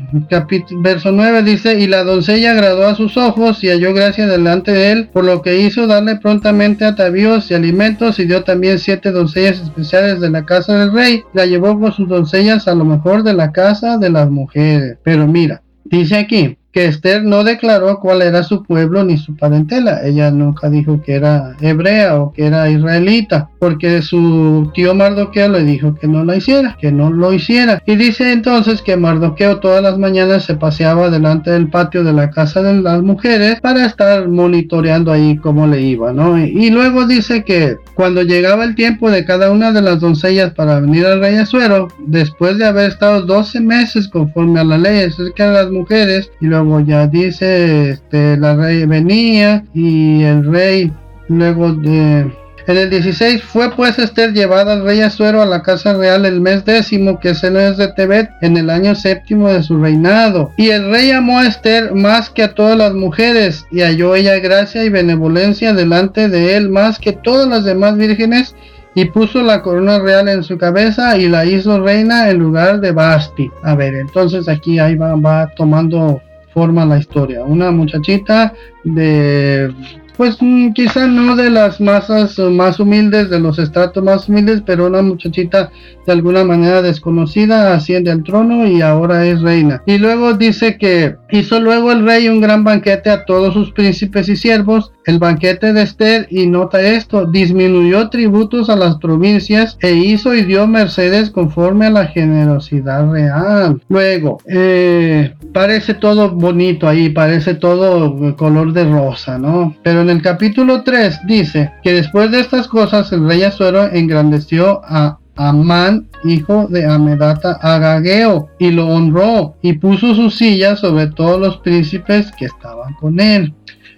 verso 0.81 1.11
9 1.11 1.43
dice, 1.43 1.77
y 1.79 1.87
la 1.87 2.03
doncella 2.03 2.51
agradó 2.51 2.87
a 2.87 2.95
sus 2.95 3.17
ojos 3.17 3.61
y 3.63 3.67
halló 3.67 3.93
gracia 3.93 4.25
delante 4.25 4.71
de 4.71 4.91
él, 4.93 5.09
por 5.11 5.25
lo 5.25 5.41
que 5.41 5.59
hizo 5.59 5.85
darle 5.85 6.15
prontamente 6.15 6.85
atavíos 6.85 7.51
y 7.51 7.53
alimentos 7.53 8.17
y 8.17 8.25
dio 8.25 8.43
también 8.43 8.79
siete 8.79 9.11
doncellas 9.11 9.59
especiales 9.59 10.21
de 10.21 10.29
la 10.29 10.45
casa 10.45 10.79
del 10.79 10.93
rey. 10.93 11.23
La 11.33 11.45
llevó 11.45 11.77
con 11.77 11.91
sus 11.91 12.07
doncellas 12.07 12.69
a 12.69 12.75
lo 12.75 12.85
mejor 12.85 13.23
de 13.23 13.33
la 13.33 13.51
casa 13.51 13.97
de 13.97 14.09
las 14.09 14.29
mujeres. 14.31 14.97
Pero 15.03 15.27
mira, 15.27 15.61
dice 15.83 16.15
aquí, 16.15 16.57
que 16.75 16.87
Esther 16.87 17.23
no 17.23 17.45
declaró 17.45 18.01
cuál 18.01 18.21
era 18.21 18.43
su 18.43 18.61
pueblo 18.61 19.05
ni 19.05 19.17
su 19.17 19.33
parentela. 19.37 20.05
Ella 20.05 20.29
nunca 20.29 20.69
dijo 20.69 21.01
que 21.01 21.13
era 21.13 21.55
hebrea 21.61 22.19
o 22.19 22.33
que 22.33 22.47
era 22.47 22.69
israelita, 22.69 23.49
porque 23.59 24.01
su 24.01 24.69
tío 24.73 24.93
Mardoqueo 24.93 25.47
le 25.47 25.63
dijo 25.63 25.95
que 25.95 26.05
no 26.05 26.25
la 26.25 26.35
hiciera, 26.35 26.75
que 26.77 26.91
no 26.91 27.11
lo 27.11 27.31
hiciera. 27.31 27.81
Y 27.85 27.95
dice 27.95 28.33
entonces 28.33 28.81
que 28.81 28.97
Mardoqueo 28.97 29.61
todas 29.61 29.81
las 29.81 29.97
mañanas 29.97 30.43
se 30.43 30.55
paseaba 30.55 31.09
delante 31.09 31.49
del 31.49 31.69
patio 31.69 32.03
de 32.03 32.11
la 32.11 32.29
casa 32.29 32.61
de 32.61 32.73
las 32.81 33.01
mujeres 33.01 33.61
para 33.61 33.85
estar 33.85 34.27
monitoreando 34.27 35.13
ahí 35.13 35.37
cómo 35.37 35.67
le 35.67 35.79
iba, 35.79 36.11
¿no? 36.11 36.37
Y 36.37 36.71
luego 36.71 37.07
dice 37.07 37.45
que 37.45 37.77
cuando 37.93 38.21
llegaba 38.21 38.65
el 38.65 38.75
tiempo 38.75 39.09
de 39.09 39.23
cada 39.23 39.49
una 39.49 39.71
de 39.71 39.81
las 39.81 40.01
doncellas 40.01 40.53
para 40.53 40.81
venir 40.81 41.05
al 41.05 41.21
rey 41.21 41.35
Azuero, 41.35 41.87
después 42.05 42.57
de 42.57 42.65
haber 42.65 42.89
estado 42.89 43.21
12 43.21 43.61
meses 43.61 44.09
conforme 44.09 44.59
a 44.59 44.65
la 44.65 44.77
ley 44.77 45.05
acerca 45.05 45.47
de 45.47 45.53
las 45.53 45.71
mujeres, 45.71 46.29
y 46.41 46.47
luego 46.47 46.64
como 46.65 46.79
ya 46.79 47.05
dice, 47.05 47.91
este, 47.91 48.37
la 48.37 48.55
rey 48.55 48.85
venía 48.85 49.63
y 49.73 50.23
el 50.23 50.51
rey 50.51 50.91
luego 51.27 51.73
de... 51.73 52.31
En 52.67 52.77
el 52.77 52.89
16 52.89 53.43
fue 53.43 53.69
pues 53.75 53.99
Esther 53.99 54.33
llevada 54.33 54.73
al 54.73 54.83
rey 54.83 55.01
Azuero 55.01 55.43
a 55.43 55.45
la 55.45 55.61
casa 55.61 55.93
real 55.93 56.25
el 56.25 56.41
mes 56.41 56.65
décimo, 56.65 57.19
que 57.19 57.29
es 57.29 57.43
el 57.43 57.53
mes 57.53 57.77
de 57.77 57.89
Tebet, 57.89 58.31
en 58.41 58.57
el 58.57 58.71
año 58.71 58.95
séptimo 58.95 59.49
de 59.49 59.61
su 59.61 59.79
reinado. 59.79 60.51
Y 60.57 60.71
el 60.71 60.89
rey 60.89 61.11
amó 61.11 61.37
a 61.37 61.45
Esther 61.45 61.93
más 61.93 62.31
que 62.31 62.41
a 62.41 62.55
todas 62.55 62.75
las 62.75 62.95
mujeres, 62.95 63.67
y 63.71 63.81
halló 63.81 64.15
ella 64.15 64.39
gracia 64.39 64.83
y 64.83 64.89
benevolencia 64.89 65.75
delante 65.75 66.27
de 66.27 66.57
él 66.57 66.69
más 66.69 66.97
que 66.97 67.13
todas 67.13 67.47
las 67.47 67.65
demás 67.65 67.97
vírgenes, 67.97 68.55
y 68.95 69.05
puso 69.05 69.43
la 69.43 69.61
corona 69.61 69.99
real 69.99 70.27
en 70.27 70.43
su 70.43 70.57
cabeza 70.57 71.17
y 71.19 71.27
la 71.27 71.45
hizo 71.45 71.79
reina 71.79 72.31
en 72.31 72.39
lugar 72.39 72.79
de 72.79 72.91
Basti. 72.91 73.51
A 73.61 73.75
ver, 73.75 73.93
entonces 73.93 74.49
aquí 74.49 74.79
ahí 74.79 74.95
va 74.95 75.51
tomando 75.55 76.19
forma 76.55 76.85
la 76.85 76.97
historia. 76.97 77.43
Una 77.43 77.69
muchachita 77.69 78.53
de 78.85 79.71
pues 80.17 80.37
mm, 80.39 80.71
quizá 80.73 81.07
no 81.07 81.35
de 81.35 81.49
las 81.49 81.79
masas 81.79 82.37
más 82.39 82.79
humildes, 82.79 83.29
de 83.29 83.39
los 83.39 83.59
estratos 83.59 84.03
más 84.03 84.27
humildes, 84.29 84.61
pero 84.65 84.87
una 84.87 85.01
muchachita 85.01 85.71
de 86.05 86.11
alguna 86.11 86.43
manera 86.43 86.81
desconocida 86.81 87.73
asciende 87.73 88.11
al 88.11 88.23
trono 88.23 88.67
y 88.67 88.81
ahora 88.81 89.25
es 89.25 89.41
reina. 89.41 89.81
Y 89.85 89.97
luego 89.97 90.33
dice 90.33 90.77
que 90.77 91.15
hizo 91.31 91.59
luego 91.59 91.91
el 91.91 92.05
rey 92.05 92.27
un 92.29 92.41
gran 92.41 92.63
banquete 92.63 93.09
a 93.09 93.25
todos 93.25 93.53
sus 93.53 93.71
príncipes 93.71 94.29
y 94.29 94.35
siervos, 94.35 94.91
el 95.05 95.19
banquete 95.19 95.73
de 95.73 95.81
Esther, 95.81 96.27
y 96.29 96.47
nota 96.47 96.81
esto, 96.81 97.25
disminuyó 97.25 98.09
tributos 98.09 98.69
a 98.69 98.75
las 98.75 98.97
provincias 98.97 99.77
e 99.81 99.93
hizo 99.93 100.33
y 100.33 100.43
dio 100.43 100.67
mercedes 100.67 101.29
conforme 101.29 101.87
a 101.87 101.91
la 101.91 102.07
generosidad 102.07 103.11
real. 103.11 103.81
Luego, 103.89 104.39
eh, 104.47 105.33
parece 105.53 105.93
todo 105.93 106.31
bonito 106.31 106.87
ahí, 106.87 107.09
parece 107.09 107.55
todo 107.55 108.35
color 108.35 108.73
de 108.73 108.85
rosa, 108.85 109.37
¿no? 109.37 109.75
Pero 109.83 110.03
en 110.05 110.17
el 110.17 110.21
capítulo 110.21 110.83
3 110.83 111.21
dice 111.25 111.71
que 111.83 111.93
después 111.93 112.29
de 112.29 112.39
estas 112.39 112.67
cosas 112.67 113.11
el 113.11 113.27
rey 113.27 113.41
Azuero 113.41 113.85
engrandeció 113.91 114.81
a 114.85 115.17
Amán, 115.35 116.07
hijo 116.23 116.67
de 116.69 116.85
Amedata 116.85 117.53
Agageo, 117.53 118.47
y 118.59 118.69
lo 118.69 118.87
honró 118.87 119.55
y 119.63 119.73
puso 119.73 120.13
su 120.13 120.29
silla 120.29 120.75
sobre 120.75 121.07
todos 121.07 121.39
los 121.39 121.57
príncipes 121.57 122.31
que 122.37 122.45
estaban 122.45 122.93
con 122.93 123.19
él. 123.19 123.53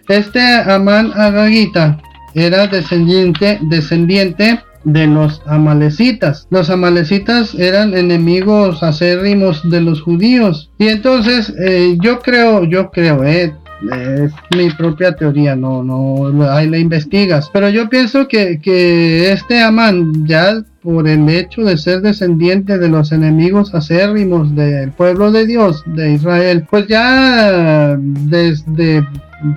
Este 0.08 0.42
Amán 0.42 1.12
Agagita 1.14 2.00
era 2.34 2.68
descendiente, 2.68 3.60
descendiente 3.64 4.62
de 4.86 5.08
los 5.08 5.42
amalecitas. 5.46 6.48
Los 6.50 6.70
amalecitas 6.70 7.54
eran 7.56 7.94
enemigos 7.94 8.82
acérrimos 8.82 9.70
de 9.70 9.82
los 9.82 10.02
judíos. 10.02 10.72
Y 10.78 10.88
entonces 10.88 11.54
eh, 11.60 11.98
yo 12.02 12.20
creo, 12.20 12.64
yo 12.64 12.90
creo, 12.92 13.26
eh, 13.26 13.54
es 13.92 14.32
mi 14.56 14.70
propia 14.72 15.16
teoría, 15.16 15.56
no, 15.56 15.84
no, 15.84 16.50
ahí 16.50 16.68
la 16.68 16.78
investigas. 16.78 17.50
Pero 17.54 17.70
yo 17.70 17.90
pienso 17.90 18.28
que, 18.28 18.60
que 18.60 19.32
este 19.32 19.62
Amán, 19.62 20.26
ya 20.26 20.64
por 20.82 21.08
el 21.08 21.28
hecho 21.30 21.64
de 21.64 21.78
ser 21.78 22.02
descendiente 22.02 22.78
de 22.78 22.90
los 22.90 23.12
enemigos 23.12 23.76
acérrimos 23.76 24.56
del 24.56 24.92
pueblo 24.92 25.32
de 25.32 25.46
Dios, 25.46 25.84
de 25.86 26.14
Israel, 26.14 26.66
pues 26.70 26.88
ya 26.88 27.98
desde 28.00 29.06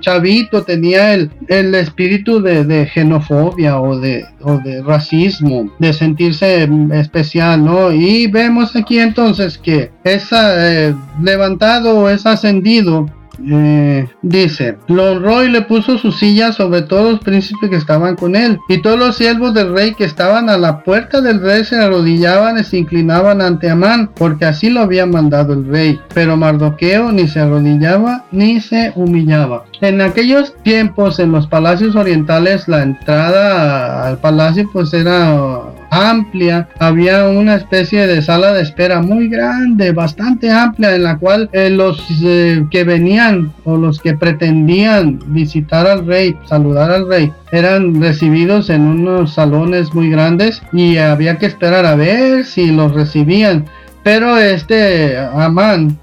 chavito 0.00 0.62
tenía 0.62 1.14
el, 1.14 1.30
el 1.48 1.74
espíritu 1.74 2.42
de, 2.42 2.64
de 2.64 2.86
xenofobia 2.86 3.80
o 3.80 3.98
de, 3.98 4.24
o 4.42 4.58
de 4.58 4.82
racismo, 4.82 5.72
de 5.78 5.92
sentirse 5.92 6.68
especial, 6.92 7.64
¿no? 7.64 7.90
Y 7.92 8.26
vemos 8.26 8.76
aquí 8.76 8.98
entonces 8.98 9.56
que 9.56 9.90
es 10.04 10.28
eh, 10.32 10.94
levantado 11.22 12.10
es 12.10 12.26
ascendido 12.26 13.06
eh, 13.48 14.08
dice, 14.22 14.76
lo 14.88 15.12
honró 15.12 15.44
y 15.44 15.50
le 15.50 15.62
puso 15.62 15.98
su 15.98 16.12
silla 16.12 16.52
sobre 16.52 16.82
todos 16.82 17.12
los 17.12 17.20
príncipes 17.20 17.70
que 17.70 17.76
estaban 17.76 18.16
con 18.16 18.36
él. 18.36 18.58
Y 18.68 18.82
todos 18.82 18.98
los 18.98 19.16
siervos 19.16 19.54
del 19.54 19.72
rey 19.72 19.94
que 19.94 20.04
estaban 20.04 20.48
a 20.50 20.58
la 20.58 20.82
puerta 20.82 21.20
del 21.20 21.40
rey 21.40 21.64
se 21.64 21.76
arrodillaban 21.76 22.58
y 22.58 22.64
se 22.64 22.78
inclinaban 22.78 23.40
ante 23.40 23.70
Amán, 23.70 24.10
porque 24.14 24.44
así 24.44 24.70
lo 24.70 24.80
había 24.80 25.06
mandado 25.06 25.52
el 25.52 25.66
rey. 25.66 26.00
Pero 26.14 26.36
Mardoqueo 26.36 27.12
ni 27.12 27.28
se 27.28 27.40
arrodillaba 27.40 28.24
ni 28.30 28.60
se 28.60 28.92
humillaba. 28.94 29.64
En 29.80 30.00
aquellos 30.00 30.54
tiempos, 30.62 31.18
en 31.18 31.32
los 31.32 31.46
palacios 31.46 31.96
orientales, 31.96 32.68
la 32.68 32.82
entrada 32.82 34.06
al 34.06 34.18
palacio 34.18 34.68
pues 34.72 34.92
era 34.92 35.69
amplia, 35.90 36.68
había 36.78 37.28
una 37.28 37.56
especie 37.56 38.06
de 38.06 38.22
sala 38.22 38.52
de 38.52 38.62
espera 38.62 39.02
muy 39.02 39.28
grande, 39.28 39.92
bastante 39.92 40.50
amplia, 40.50 40.94
en 40.94 41.02
la 41.02 41.18
cual 41.18 41.50
eh, 41.52 41.70
los 41.70 42.02
eh, 42.22 42.64
que 42.70 42.84
venían 42.84 43.52
o 43.64 43.76
los 43.76 44.00
que 44.00 44.14
pretendían 44.14 45.20
visitar 45.26 45.86
al 45.86 46.06
rey, 46.06 46.36
saludar 46.46 46.90
al 46.90 47.08
rey, 47.08 47.32
eran 47.52 48.00
recibidos 48.00 48.70
en 48.70 48.82
unos 48.82 49.34
salones 49.34 49.92
muy 49.94 50.10
grandes 50.10 50.62
y 50.72 50.96
había 50.96 51.38
que 51.38 51.46
esperar 51.46 51.84
a 51.86 51.96
ver 51.96 52.44
si 52.44 52.70
los 52.70 52.92
recibían. 52.94 53.66
Pero 54.02 54.38
este 54.38 55.18
Amán 55.18 55.98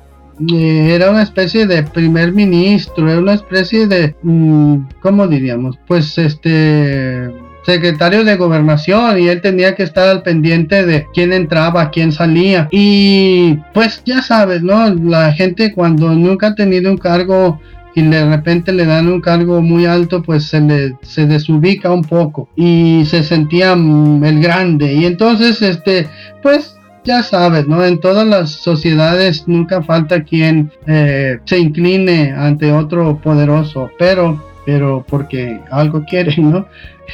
eh, 0.52 0.94
era 0.94 1.10
una 1.10 1.24
especie 1.24 1.66
de 1.66 1.82
primer 1.82 2.32
ministro, 2.32 3.10
era 3.10 3.20
una 3.20 3.34
especie 3.34 3.88
de, 3.88 4.16
mm, 4.22 4.78
¿cómo 5.02 5.28
diríamos? 5.28 5.80
Pues 5.88 6.18
este 6.18 7.32
secretario 7.68 8.24
de 8.24 8.38
gobernación 8.38 9.20
y 9.20 9.28
él 9.28 9.42
tenía 9.42 9.76
que 9.76 9.84
estar 9.84 10.08
al 10.08 10.24
pendiente 10.24 10.86
de 10.86 11.06
quién 11.14 11.34
entraba, 11.34 11.90
quién 11.92 12.14
salía. 12.14 12.70
Y 12.72 13.56
pues 13.74 14.02
ya 14.06 14.22
sabes, 14.22 14.64
¿no? 14.64 14.94
La 14.96 15.34
gente 15.34 15.74
cuando 15.74 16.14
nunca 16.14 16.48
ha 16.48 16.56
tenido 16.56 16.90
un 16.90 16.98
cargo 16.98 17.60
y 17.94 18.04
de 18.04 18.26
repente 18.30 18.72
le 18.72 18.86
dan 18.86 19.10
un 19.10 19.20
cargo 19.20 19.62
muy 19.62 19.86
alto, 19.86 20.24
pues 20.24 20.46
se 20.46 20.62
le 20.62 20.96
se 21.02 21.26
desubica 21.26 21.92
un 21.92 22.04
poco 22.04 22.48
y 22.56 23.04
se 23.06 23.22
sentía 23.22 23.76
mm, 23.76 24.24
el 24.24 24.40
grande. 24.40 24.94
Y 24.94 25.06
entonces, 25.06 25.62
este, 25.62 26.08
pues 26.42 26.78
ya 27.04 27.22
sabes, 27.22 27.68
¿no? 27.68 27.84
En 27.84 28.00
todas 28.00 28.26
las 28.26 28.52
sociedades 28.52 29.46
nunca 29.48 29.82
falta 29.82 30.24
quien 30.24 30.72
eh, 30.86 31.40
se 31.44 31.58
incline 31.58 32.32
ante 32.32 32.72
otro 32.72 33.18
poderoso, 33.18 33.90
pero, 34.00 34.42
pero 34.68 35.06
porque 35.08 35.62
algo 35.72 36.04
quieren, 36.04 36.52
¿no? 36.52 36.68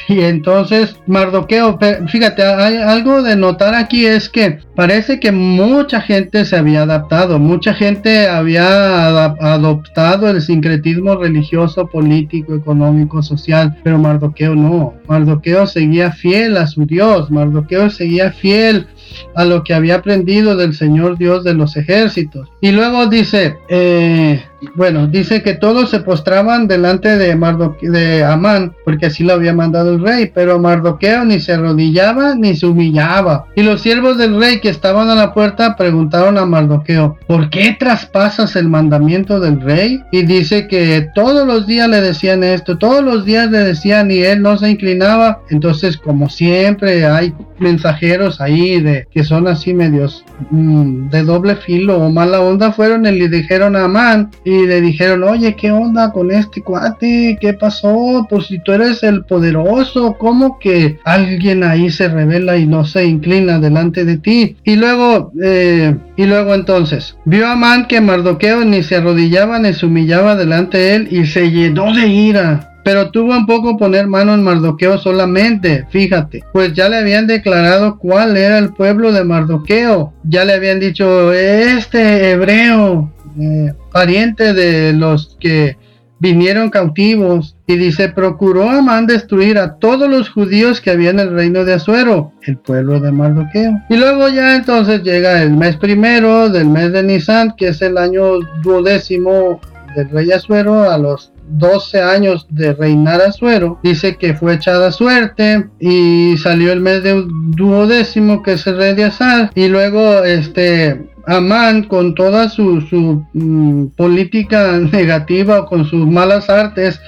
Y 0.08 0.22
entonces 0.22 0.96
Mardoqueo, 1.06 1.78
fíjate, 2.08 2.42
hay 2.42 2.78
algo 2.78 3.22
de 3.22 3.36
notar 3.36 3.76
aquí 3.76 4.06
es 4.06 4.28
que 4.28 4.58
parece 4.74 5.20
que 5.20 5.30
mucha 5.30 6.00
gente 6.00 6.44
se 6.46 6.56
había 6.56 6.82
adaptado, 6.82 7.38
mucha 7.38 7.72
gente 7.72 8.26
había 8.26 9.14
adoptado 9.14 10.28
el 10.30 10.42
sincretismo 10.42 11.14
religioso, 11.14 11.86
político, 11.86 12.56
económico, 12.56 13.22
social, 13.22 13.76
pero 13.84 13.96
Mardoqueo 13.96 14.56
no. 14.56 14.94
Mardoqueo 15.06 15.68
seguía 15.68 16.10
fiel 16.10 16.56
a 16.56 16.66
su 16.66 16.84
Dios, 16.86 17.30
Mardoqueo 17.30 17.88
seguía 17.88 18.32
fiel 18.32 18.88
a 19.34 19.44
lo 19.44 19.64
que 19.64 19.74
había 19.74 19.96
aprendido 19.96 20.56
del 20.56 20.74
Señor 20.74 21.18
Dios 21.18 21.44
de 21.44 21.54
los 21.54 21.76
ejércitos. 21.76 22.48
Y 22.60 22.72
luego 22.72 23.06
dice, 23.06 23.56
eh, 23.68 24.42
bueno, 24.74 25.06
dice 25.06 25.42
que 25.42 25.54
todos 25.54 25.90
se 25.90 26.00
postraban 26.00 26.66
delante 26.66 27.16
de, 27.16 27.34
Mardoqueo, 27.36 27.92
de 27.92 28.24
Amán, 28.24 28.74
porque 28.84 29.06
así 29.06 29.24
lo 29.24 29.34
había 29.34 29.52
mandado 29.52 29.94
el 29.94 30.00
rey, 30.00 30.30
pero 30.34 30.58
Mardoqueo 30.58 31.24
ni 31.24 31.40
se 31.40 31.52
arrodillaba 31.52 32.34
ni 32.34 32.56
se 32.56 32.66
humillaba. 32.66 33.46
Y 33.54 33.62
los 33.62 33.82
siervos 33.82 34.18
del 34.18 34.38
rey 34.38 34.60
que 34.60 34.68
estaban 34.68 35.08
a 35.10 35.14
la 35.14 35.32
puerta 35.32 35.76
preguntaron 35.76 36.38
a 36.38 36.46
Mardoqueo, 36.46 37.16
¿por 37.26 37.50
qué 37.50 37.76
traspasas 37.78 38.56
el 38.56 38.68
mandamiento 38.68 39.40
del 39.40 39.60
rey? 39.60 40.02
Y 40.12 40.22
dice 40.22 40.66
que 40.68 41.08
todos 41.14 41.46
los 41.46 41.66
días 41.66 41.88
le 41.88 42.00
decían 42.00 42.42
esto, 42.42 42.78
todos 42.78 43.04
los 43.04 43.24
días 43.24 43.50
le 43.50 43.58
decían 43.58 44.10
y 44.10 44.18
él 44.18 44.42
no 44.42 44.56
se 44.58 44.70
inclinaba. 44.70 45.40
Entonces, 45.50 45.96
como 45.96 46.28
siempre, 46.28 47.04
hay 47.06 47.34
mensajeros 47.58 48.40
ahí 48.40 48.80
de 48.80 49.03
que 49.12 49.24
son 49.24 49.46
así 49.48 49.74
medios 49.74 50.24
mm, 50.50 51.08
de 51.08 51.22
doble 51.22 51.56
filo 51.56 51.98
o 51.98 52.10
mala 52.10 52.40
onda, 52.40 52.72
fueron 52.72 53.06
y 53.06 53.12
le 53.12 53.28
dijeron 53.28 53.76
a 53.76 53.84
Amán 53.84 54.30
y 54.44 54.66
le 54.66 54.80
dijeron, 54.80 55.22
oye, 55.24 55.54
¿qué 55.56 55.72
onda 55.72 56.12
con 56.12 56.30
este 56.30 56.62
cuate? 56.62 57.38
¿Qué 57.40 57.54
pasó? 57.54 58.26
Pues 58.28 58.46
si 58.46 58.58
tú 58.58 58.72
eres 58.72 59.02
el 59.02 59.24
poderoso, 59.24 60.16
¿cómo 60.18 60.58
que 60.58 60.98
alguien 61.04 61.64
ahí 61.64 61.90
se 61.90 62.08
revela 62.08 62.56
y 62.56 62.66
no 62.66 62.84
se 62.84 63.04
inclina 63.04 63.58
delante 63.58 64.04
de 64.04 64.18
ti? 64.18 64.56
Y 64.64 64.76
luego, 64.76 65.32
eh, 65.42 65.96
y 66.16 66.24
luego 66.26 66.54
entonces, 66.54 67.16
vio 67.24 67.46
a 67.46 67.52
Amán 67.52 67.86
que 67.86 68.00
Mardoqueo 68.00 68.64
ni 68.64 68.82
se 68.82 68.96
arrodillaba 68.96 69.58
ni 69.58 69.72
se 69.72 69.86
humillaba 69.86 70.36
delante 70.36 70.78
de 70.78 70.94
él 70.94 71.08
y 71.10 71.26
se 71.26 71.50
llenó 71.50 71.94
de 71.94 72.06
ira 72.08 72.73
pero 72.84 73.10
tuvo 73.10 73.36
un 73.36 73.46
poco 73.46 73.76
poner 73.76 74.06
mano 74.06 74.34
en 74.34 74.42
Mardoqueo 74.42 74.98
solamente, 74.98 75.86
fíjate, 75.90 76.44
pues 76.52 76.74
ya 76.74 76.88
le 76.88 76.98
habían 76.98 77.26
declarado 77.26 77.98
cuál 77.98 78.36
era 78.36 78.58
el 78.58 78.72
pueblo 78.74 79.10
de 79.10 79.24
Mardoqueo, 79.24 80.12
ya 80.22 80.44
le 80.44 80.52
habían 80.52 80.78
dicho, 80.78 81.32
este 81.32 82.30
hebreo, 82.30 83.10
eh, 83.40 83.72
pariente 83.90 84.52
de 84.52 84.92
los 84.92 85.36
que 85.40 85.76
vinieron 86.20 86.70
cautivos, 86.70 87.56
y 87.66 87.76
dice, 87.76 88.10
procuró 88.10 88.68
Amán 88.68 89.06
destruir 89.06 89.58
a 89.58 89.76
todos 89.76 90.08
los 90.08 90.28
judíos 90.28 90.80
que 90.80 90.90
había 90.90 91.10
en 91.10 91.20
el 91.20 91.32
reino 91.32 91.64
de 91.64 91.74
Azuero, 91.74 92.32
el 92.42 92.58
pueblo 92.58 93.00
de 93.00 93.10
Mardoqueo. 93.10 93.72
Y 93.88 93.96
luego 93.96 94.28
ya 94.28 94.56
entonces 94.56 95.02
llega 95.02 95.42
el 95.42 95.56
mes 95.56 95.76
primero 95.76 96.50
del 96.50 96.68
mes 96.68 96.92
de 96.92 97.02
Nisan, 97.02 97.54
que 97.56 97.68
es 97.68 97.80
el 97.80 97.96
año 97.96 98.40
duodécimo 98.62 99.60
del 99.96 100.10
rey 100.10 100.32
Azuero, 100.32 100.90
a 100.90 100.98
los 100.98 101.33
12 101.48 102.00
años 102.00 102.46
de 102.50 102.72
reinar 102.72 103.20
Azuero, 103.20 103.78
dice 103.82 104.16
que 104.16 104.34
fue 104.34 104.54
echada 104.54 104.92
suerte 104.92 105.66
y 105.78 106.36
salió 106.38 106.72
el 106.72 106.80
mes 106.80 107.02
de 107.02 107.24
duodécimo 107.26 108.42
que 108.42 108.52
es 108.52 108.66
el 108.66 108.76
rey 108.76 108.94
de 108.94 109.04
Azar 109.04 109.50
y 109.54 109.68
luego 109.68 110.24
este 110.24 111.10
Amán 111.26 111.84
con 111.84 112.14
toda 112.14 112.50
su, 112.50 113.24
mm, 113.32 113.86
política 113.96 114.78
negativa 114.92 115.60
o 115.60 115.66
con 115.66 115.86
sus 115.86 116.06
malas 116.06 116.50
artes 116.50 117.00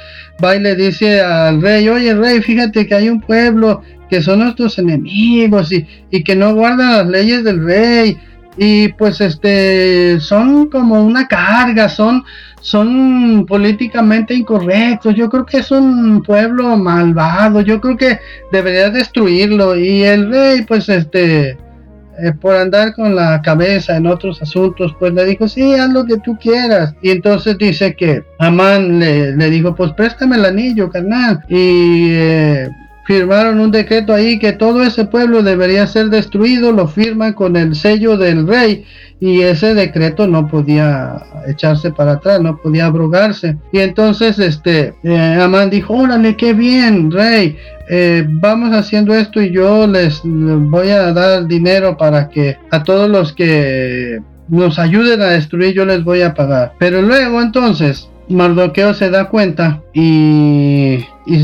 va 0.42 0.56
y 0.56 0.60
le 0.60 0.74
dice 0.74 1.20
al 1.20 1.60
rey, 1.60 1.88
oye 1.88 2.14
rey, 2.14 2.40
fíjate 2.40 2.86
que 2.86 2.94
hay 2.94 3.08
un 3.08 3.20
pueblo 3.20 3.82
que 4.08 4.22
son 4.22 4.40
nuestros 4.40 4.78
enemigos 4.78 5.72
y, 5.72 5.86
y 6.10 6.22
que 6.22 6.36
no 6.36 6.54
guardan 6.54 6.92
las 6.92 7.06
leyes 7.08 7.44
del 7.44 7.64
rey 7.64 8.16
y 8.56 8.88
pues 8.88 9.20
este 9.20 10.18
son 10.20 10.68
como 10.70 11.02
una 11.02 11.28
carga, 11.28 11.88
son 11.88 12.24
son 12.66 13.46
políticamente 13.46 14.34
incorrectos. 14.34 15.14
Yo 15.14 15.28
creo 15.28 15.46
que 15.46 15.58
es 15.58 15.70
un 15.70 16.20
pueblo 16.22 16.76
malvado. 16.76 17.60
Yo 17.60 17.80
creo 17.80 17.96
que 17.96 18.18
debería 18.50 18.90
destruirlo. 18.90 19.76
Y 19.76 20.02
el 20.02 20.28
rey, 20.32 20.62
pues 20.62 20.88
este, 20.88 21.50
eh, 21.50 22.32
por 22.40 22.56
andar 22.56 22.92
con 22.94 23.14
la 23.14 23.40
cabeza 23.40 23.96
en 23.96 24.08
otros 24.08 24.42
asuntos, 24.42 24.96
pues 24.98 25.12
le 25.12 25.24
dijo, 25.26 25.46
sí, 25.46 25.74
haz 25.74 25.90
lo 25.90 26.04
que 26.06 26.16
tú 26.18 26.36
quieras. 26.38 26.92
Y 27.02 27.10
entonces 27.10 27.56
dice 27.56 27.94
que 27.94 28.24
Amán 28.40 28.98
le, 28.98 29.36
le 29.36 29.48
dijo, 29.48 29.72
pues 29.76 29.92
préstame 29.92 30.34
el 30.34 30.46
anillo, 30.46 30.90
carnal. 30.90 31.44
Y 31.48 32.08
eh, 32.10 32.68
firmaron 33.06 33.60
un 33.60 33.70
decreto 33.70 34.12
ahí 34.12 34.38
que 34.38 34.52
todo 34.52 34.82
ese 34.82 35.04
pueblo 35.04 35.42
debería 35.42 35.86
ser 35.86 36.10
destruido, 36.10 36.72
lo 36.72 36.88
firman 36.88 37.34
con 37.34 37.56
el 37.56 37.76
sello 37.76 38.16
del 38.16 38.46
rey 38.46 38.84
y 39.20 39.42
ese 39.42 39.74
decreto 39.74 40.26
no 40.26 40.48
podía 40.48 41.22
echarse 41.46 41.92
para 41.92 42.12
atrás, 42.12 42.40
no 42.40 42.58
podía 42.58 42.86
abrogarse. 42.86 43.56
Y 43.72 43.78
entonces 43.78 44.38
este 44.40 44.94
eh, 45.04 45.38
Amán 45.40 45.70
dijo, 45.70 45.94
órale, 45.94 46.36
qué 46.36 46.52
bien, 46.52 47.10
rey, 47.10 47.56
eh, 47.88 48.26
vamos 48.28 48.74
haciendo 48.74 49.14
esto 49.14 49.40
y 49.40 49.52
yo 49.52 49.86
les 49.86 50.20
voy 50.24 50.90
a 50.90 51.12
dar 51.12 51.46
dinero 51.46 51.96
para 51.96 52.28
que 52.28 52.56
a 52.72 52.82
todos 52.82 53.08
los 53.08 53.32
que 53.32 54.20
nos 54.48 54.78
ayuden 54.78 55.22
a 55.22 55.26
destruir 55.26 55.74
yo 55.74 55.86
les 55.86 56.02
voy 56.02 56.22
a 56.22 56.34
pagar. 56.34 56.74
Pero 56.78 57.00
luego 57.02 57.40
entonces 57.40 58.08
Mardoqueo 58.28 58.92
se 58.92 59.10
da 59.10 59.28
cuenta 59.28 59.82
y, 59.94 60.98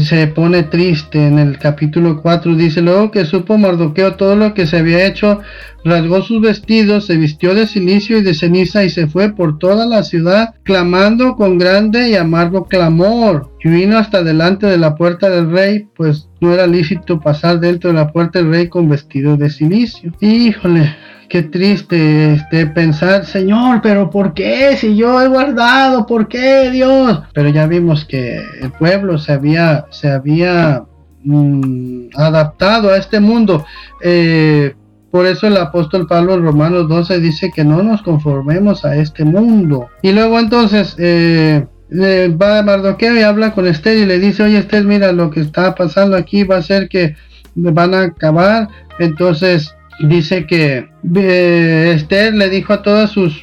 se 0.04 0.26
pone 0.28 0.64
triste. 0.64 1.26
En 1.26 1.38
el 1.38 1.58
capítulo 1.58 2.20
4 2.20 2.54
dice, 2.56 2.82
luego 2.82 3.10
que 3.10 3.24
supo 3.24 3.56
Mardoqueo 3.58 4.14
todo 4.14 4.36
lo 4.36 4.54
que 4.54 4.66
se 4.66 4.78
había 4.78 5.06
hecho, 5.06 5.40
rasgó 5.84 6.22
sus 6.22 6.40
vestidos, 6.40 7.06
se 7.06 7.16
vistió 7.16 7.54
de 7.54 7.66
silicio 7.66 8.18
y 8.18 8.22
de 8.22 8.34
ceniza 8.34 8.84
y 8.84 8.90
se 8.90 9.06
fue 9.06 9.34
por 9.34 9.58
toda 9.58 9.86
la 9.86 10.02
ciudad, 10.02 10.54
clamando 10.64 11.36
con 11.36 11.58
grande 11.58 12.10
y 12.10 12.16
amargo 12.16 12.66
clamor. 12.66 13.50
Y 13.62 13.68
vino 13.68 13.98
hasta 13.98 14.24
delante 14.24 14.66
de 14.66 14.78
la 14.78 14.96
puerta 14.96 15.30
del 15.30 15.50
rey, 15.50 15.86
pues 15.96 16.28
no 16.40 16.52
era 16.52 16.66
lícito 16.66 17.20
pasar 17.20 17.60
dentro 17.60 17.90
de 17.90 17.96
la 17.96 18.12
puerta 18.12 18.40
del 18.40 18.50
rey 18.50 18.68
con 18.68 18.88
vestido 18.88 19.36
de 19.36 19.50
silicio. 19.50 20.12
Híjole, 20.20 20.96
qué 21.32 21.44
triste 21.44 22.34
este, 22.34 22.66
pensar, 22.66 23.24
Señor, 23.24 23.80
pero 23.82 24.10
¿por 24.10 24.34
qué? 24.34 24.76
Si 24.76 24.94
yo 24.94 25.18
he 25.18 25.28
guardado, 25.28 26.04
¿por 26.06 26.28
qué 26.28 26.70
Dios? 26.70 27.22
Pero 27.32 27.48
ya 27.48 27.66
vimos 27.66 28.04
que 28.04 28.36
el 28.60 28.70
pueblo 28.72 29.16
se 29.16 29.32
había, 29.32 29.86
se 29.88 30.10
había 30.10 30.84
mm, 31.24 32.08
adaptado 32.16 32.90
a 32.90 32.98
este 32.98 33.18
mundo. 33.18 33.64
Eh, 34.02 34.74
por 35.10 35.24
eso 35.24 35.46
el 35.46 35.56
apóstol 35.56 36.06
Pablo 36.06 36.34
en 36.34 36.42
Romanos 36.42 36.86
12 36.86 37.20
dice 37.20 37.50
que 37.50 37.64
no 37.64 37.82
nos 37.82 38.02
conformemos 38.02 38.84
a 38.84 38.96
este 38.96 39.24
mundo. 39.24 39.88
Y 40.02 40.12
luego 40.12 40.38
entonces, 40.38 40.94
eh, 40.98 41.64
va 41.90 42.62
Mardoqueo 42.62 43.16
y 43.16 43.22
habla 43.22 43.54
con 43.54 43.66
Esther 43.66 43.96
y 43.96 44.04
le 44.04 44.18
dice, 44.18 44.42
oye 44.42 44.58
Esther, 44.58 44.84
mira 44.84 45.12
lo 45.12 45.30
que 45.30 45.40
está 45.40 45.74
pasando 45.74 46.14
aquí 46.14 46.44
va 46.44 46.56
a 46.58 46.62
ser 46.62 46.90
que 46.90 47.16
van 47.54 47.94
a 47.94 48.02
acabar. 48.02 48.68
Entonces 48.98 49.74
dice 50.02 50.46
que 50.46 50.88
eh, 51.14 51.92
Esther 51.94 52.34
le 52.34 52.48
dijo 52.48 52.72
a 52.72 52.82
todas 52.82 53.10
sus, 53.10 53.40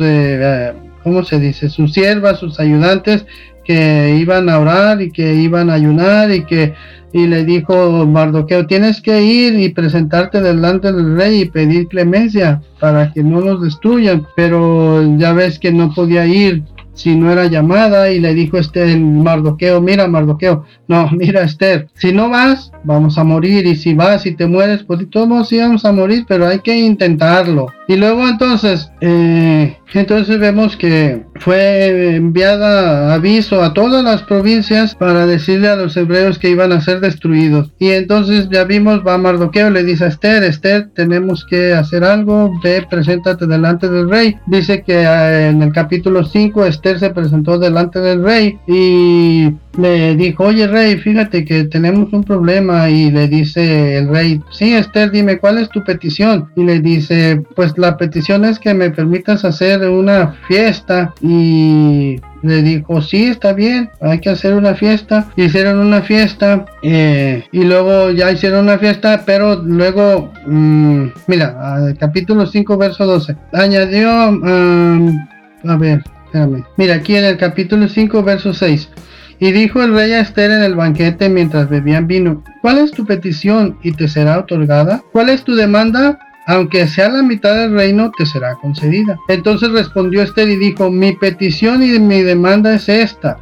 eh, 0.00 0.72
¿cómo 1.02 1.24
se 1.24 1.38
dice? 1.38 1.68
Sus 1.68 1.92
siervas, 1.92 2.38
sus 2.38 2.58
ayudantes, 2.60 3.26
que 3.64 4.16
iban 4.18 4.48
a 4.48 4.58
orar 4.58 5.02
y 5.02 5.10
que 5.10 5.34
iban 5.34 5.68
a 5.68 5.74
ayunar 5.74 6.32
y 6.32 6.44
que 6.44 6.74
y 7.12 7.26
le 7.26 7.44
dijo 7.44 8.06
Mardoqueo, 8.06 8.66
tienes 8.66 9.00
que 9.00 9.22
ir 9.22 9.58
y 9.58 9.70
presentarte 9.70 10.42
delante 10.42 10.92
del 10.92 11.16
rey 11.16 11.42
y 11.42 11.44
pedir 11.46 11.88
clemencia 11.88 12.60
para 12.80 13.12
que 13.12 13.22
no 13.22 13.40
los 13.40 13.62
destruyan, 13.62 14.26
pero 14.36 15.16
ya 15.16 15.32
ves 15.32 15.58
que 15.58 15.72
no 15.72 15.92
podía 15.94 16.26
ir 16.26 16.64
si 16.98 17.14
no 17.14 17.30
era 17.30 17.46
llamada 17.46 18.10
y 18.10 18.18
le 18.18 18.34
dijo 18.34 18.58
este 18.58 18.96
Mardoqueo, 18.96 19.80
mira 19.80 20.08
Mardoqueo, 20.08 20.64
no, 20.88 21.08
mira 21.12 21.42
Esther, 21.42 21.88
si 21.94 22.12
no 22.12 22.28
vas, 22.28 22.72
vamos 22.82 23.18
a 23.18 23.24
morir 23.24 23.66
y 23.66 23.76
si 23.76 23.94
vas 23.94 24.26
y 24.26 24.34
te 24.34 24.46
mueres, 24.46 24.82
pues 24.82 25.08
todos 25.10 25.52
íbamos 25.52 25.84
a 25.84 25.92
morir, 25.92 26.24
pero 26.26 26.46
hay 26.46 26.58
que 26.58 26.76
intentarlo. 26.76 27.68
Y 27.86 27.96
luego 27.96 28.28
entonces, 28.28 28.90
eh, 29.00 29.78
entonces 29.94 30.38
vemos 30.38 30.76
que 30.76 31.24
fue 31.36 32.16
enviada 32.16 33.14
aviso 33.14 33.62
a 33.62 33.72
todas 33.72 34.04
las 34.04 34.22
provincias 34.22 34.94
para 34.94 35.26
decirle 35.26 35.68
a 35.68 35.76
los 35.76 35.96
hebreos 35.96 36.38
que 36.38 36.50
iban 36.50 36.72
a 36.72 36.82
ser 36.82 37.00
destruidos. 37.00 37.72
Y 37.78 37.90
entonces 37.90 38.48
ya 38.50 38.64
vimos, 38.64 39.06
va 39.06 39.16
Mardoqueo, 39.16 39.70
le 39.70 39.84
dice 39.84 40.04
a 40.04 40.08
Esther, 40.08 40.42
Esther, 40.42 40.90
tenemos 40.94 41.46
que 41.48 41.72
hacer 41.72 42.04
algo, 42.04 42.52
ve, 42.62 42.84
preséntate 42.90 43.46
delante 43.46 43.88
del 43.88 44.10
rey. 44.10 44.36
Dice 44.46 44.82
que 44.82 45.02
eh, 45.02 45.48
en 45.48 45.62
el 45.62 45.72
capítulo 45.72 46.24
5 46.24 46.66
Esther 46.66 46.87
se 46.96 47.10
presentó 47.10 47.58
delante 47.58 48.00
del 48.00 48.22
rey 48.22 48.58
y 48.66 49.52
le 49.78 50.16
dijo, 50.16 50.44
oye 50.44 50.66
rey, 50.66 50.96
fíjate 50.96 51.44
que 51.44 51.64
tenemos 51.64 52.12
un 52.12 52.24
problema 52.24 52.88
y 52.88 53.10
le 53.10 53.28
dice 53.28 53.98
el 53.98 54.08
rey, 54.08 54.40
sí 54.50 54.74
Esther, 54.74 55.10
dime 55.10 55.38
cuál 55.38 55.58
es 55.58 55.68
tu 55.68 55.84
petición. 55.84 56.50
Y 56.56 56.64
le 56.64 56.80
dice, 56.80 57.42
pues 57.54 57.76
la 57.76 57.96
petición 57.96 58.44
es 58.44 58.58
que 58.58 58.74
me 58.74 58.90
permitas 58.90 59.44
hacer 59.44 59.88
una 59.88 60.34
fiesta 60.48 61.14
y 61.20 62.20
le 62.42 62.62
dijo, 62.62 63.02
sí, 63.02 63.24
está 63.24 63.52
bien, 63.52 63.90
hay 64.00 64.20
que 64.20 64.30
hacer 64.30 64.54
una 64.54 64.74
fiesta. 64.74 65.28
Hicieron 65.36 65.78
una 65.78 66.02
fiesta 66.02 66.66
eh, 66.82 67.44
y 67.52 67.64
luego 67.64 68.10
ya 68.10 68.30
hicieron 68.30 68.64
una 68.64 68.78
fiesta, 68.78 69.22
pero 69.26 69.56
luego, 69.62 70.32
mm, 70.46 71.06
mira, 71.26 71.94
capítulo 71.98 72.46
5, 72.46 72.76
verso 72.76 73.06
12, 73.06 73.36
añadió, 73.52 74.10
a 74.10 75.76
ver, 75.76 76.02
mira, 76.76 76.94
aquí 76.94 77.16
en 77.16 77.24
el 77.24 77.36
capítulo 77.36 77.88
5, 77.88 78.22
verso 78.22 78.52
6. 78.54 78.88
Y 79.40 79.52
dijo 79.52 79.82
el 79.82 79.94
rey 79.94 80.12
a 80.12 80.20
Esther 80.20 80.50
en 80.50 80.62
el 80.62 80.74
banquete 80.74 81.28
mientras 81.28 81.68
bebían 81.68 82.06
vino, 82.06 82.42
¿cuál 82.60 82.78
es 82.78 82.90
tu 82.90 83.06
petición 83.06 83.78
y 83.82 83.92
te 83.92 84.08
será 84.08 84.38
otorgada? 84.38 85.02
¿Cuál 85.12 85.30
es 85.30 85.44
tu 85.44 85.54
demanda? 85.54 86.18
aunque 86.48 86.88
sea 86.88 87.10
la 87.10 87.22
mitad 87.22 87.54
del 87.56 87.74
reino, 87.74 88.10
te 88.16 88.24
será 88.24 88.54
concedida. 88.54 89.18
Entonces 89.28 89.70
respondió 89.70 90.22
Esther 90.22 90.48
y 90.48 90.56
dijo, 90.56 90.90
mi 90.90 91.12
petición 91.12 91.82
y 91.82 91.98
mi 91.98 92.22
demanda 92.22 92.72
es 92.72 92.88
esta. 92.88 93.36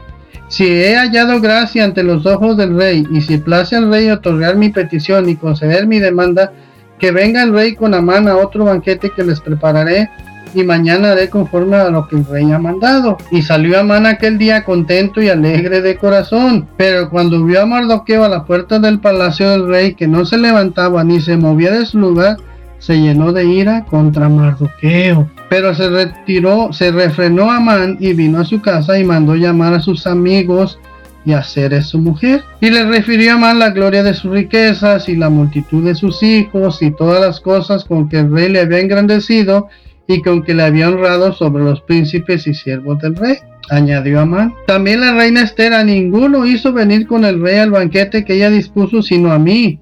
Si 0.48 0.66
he 0.66 0.96
hallado 0.96 1.40
gracia 1.40 1.84
ante 1.84 2.02
los 2.02 2.26
ojos 2.26 2.56
del 2.56 2.76
rey, 2.76 3.06
y 3.12 3.20
si 3.20 3.38
place 3.38 3.76
al 3.76 3.92
rey 3.92 4.10
otorgar 4.10 4.56
mi 4.56 4.70
petición 4.70 5.28
y 5.28 5.36
conceder 5.36 5.86
mi 5.86 6.00
demanda, 6.00 6.52
que 6.98 7.12
venga 7.12 7.44
el 7.44 7.52
rey 7.52 7.76
con 7.76 7.94
Amán 7.94 8.26
a 8.26 8.38
otro 8.38 8.64
banquete 8.64 9.10
que 9.14 9.22
les 9.22 9.40
prepararé, 9.40 10.10
y 10.56 10.64
mañana 10.64 11.12
haré 11.12 11.28
conforme 11.28 11.76
a 11.76 11.90
lo 11.90 12.08
que 12.08 12.16
el 12.16 12.24
rey 12.24 12.50
ha 12.50 12.58
mandado. 12.58 13.18
Y 13.30 13.42
salió 13.42 13.78
Amán 13.78 14.06
aquel 14.06 14.38
día 14.38 14.64
contento 14.64 15.22
y 15.22 15.28
alegre 15.28 15.82
de 15.82 15.96
corazón. 15.96 16.66
Pero 16.76 17.10
cuando 17.10 17.44
vio 17.44 17.62
a 17.62 17.66
Mardoqueo 17.66 18.24
a 18.24 18.28
la 18.28 18.44
puerta 18.44 18.78
del 18.78 18.98
palacio 18.98 19.50
del 19.50 19.68
rey, 19.68 19.94
que 19.94 20.08
no 20.08 20.24
se 20.24 20.38
levantaba 20.38 21.04
ni 21.04 21.20
se 21.20 21.36
movía 21.36 21.72
de 21.72 21.84
su 21.84 21.98
lugar, 21.98 22.38
se 22.78 22.98
llenó 22.98 23.32
de 23.32 23.44
ira 23.44 23.84
contra 23.84 24.28
Mardoqueo. 24.28 25.30
Pero 25.50 25.74
se 25.74 25.90
retiró, 25.90 26.72
se 26.72 26.90
refrenó 26.90 27.50
Amán 27.50 27.98
y 28.00 28.14
vino 28.14 28.40
a 28.40 28.44
su 28.44 28.60
casa 28.62 28.98
y 28.98 29.04
mandó 29.04 29.34
llamar 29.34 29.74
a 29.74 29.80
sus 29.80 30.06
amigos 30.06 30.78
y 31.26 31.32
hacer 31.32 31.82
su 31.82 31.98
mujer. 31.98 32.44
Y 32.60 32.70
le 32.70 32.84
refirió 32.86 33.32
a 33.32 33.34
Amán 33.34 33.58
la 33.58 33.70
gloria 33.70 34.02
de 34.02 34.14
sus 34.14 34.30
riquezas 34.30 35.08
y 35.08 35.16
la 35.16 35.28
multitud 35.28 35.84
de 35.84 35.94
sus 35.94 36.22
hijos 36.22 36.80
y 36.80 36.92
todas 36.92 37.20
las 37.20 37.40
cosas 37.40 37.84
con 37.84 38.08
que 38.08 38.20
el 38.20 38.32
rey 38.32 38.48
le 38.48 38.60
había 38.60 38.78
engrandecido 38.78 39.68
y 40.08 40.22
con 40.22 40.42
que 40.42 40.54
le 40.54 40.62
había 40.62 40.88
honrado 40.88 41.32
sobre 41.32 41.64
los 41.64 41.80
príncipes 41.82 42.46
y 42.46 42.54
siervos 42.54 42.98
del 43.00 43.16
rey. 43.16 43.36
Añadió 43.70 44.20
Amán. 44.20 44.54
También 44.66 45.00
la 45.00 45.14
reina 45.14 45.42
Esther 45.42 45.72
a 45.72 45.82
ninguno 45.82 46.46
hizo 46.46 46.72
venir 46.72 47.06
con 47.06 47.24
el 47.24 47.40
rey 47.40 47.58
al 47.58 47.70
banquete 47.70 48.24
que 48.24 48.34
ella 48.34 48.50
dispuso, 48.50 49.02
sino 49.02 49.32
a 49.32 49.38
mí 49.38 49.80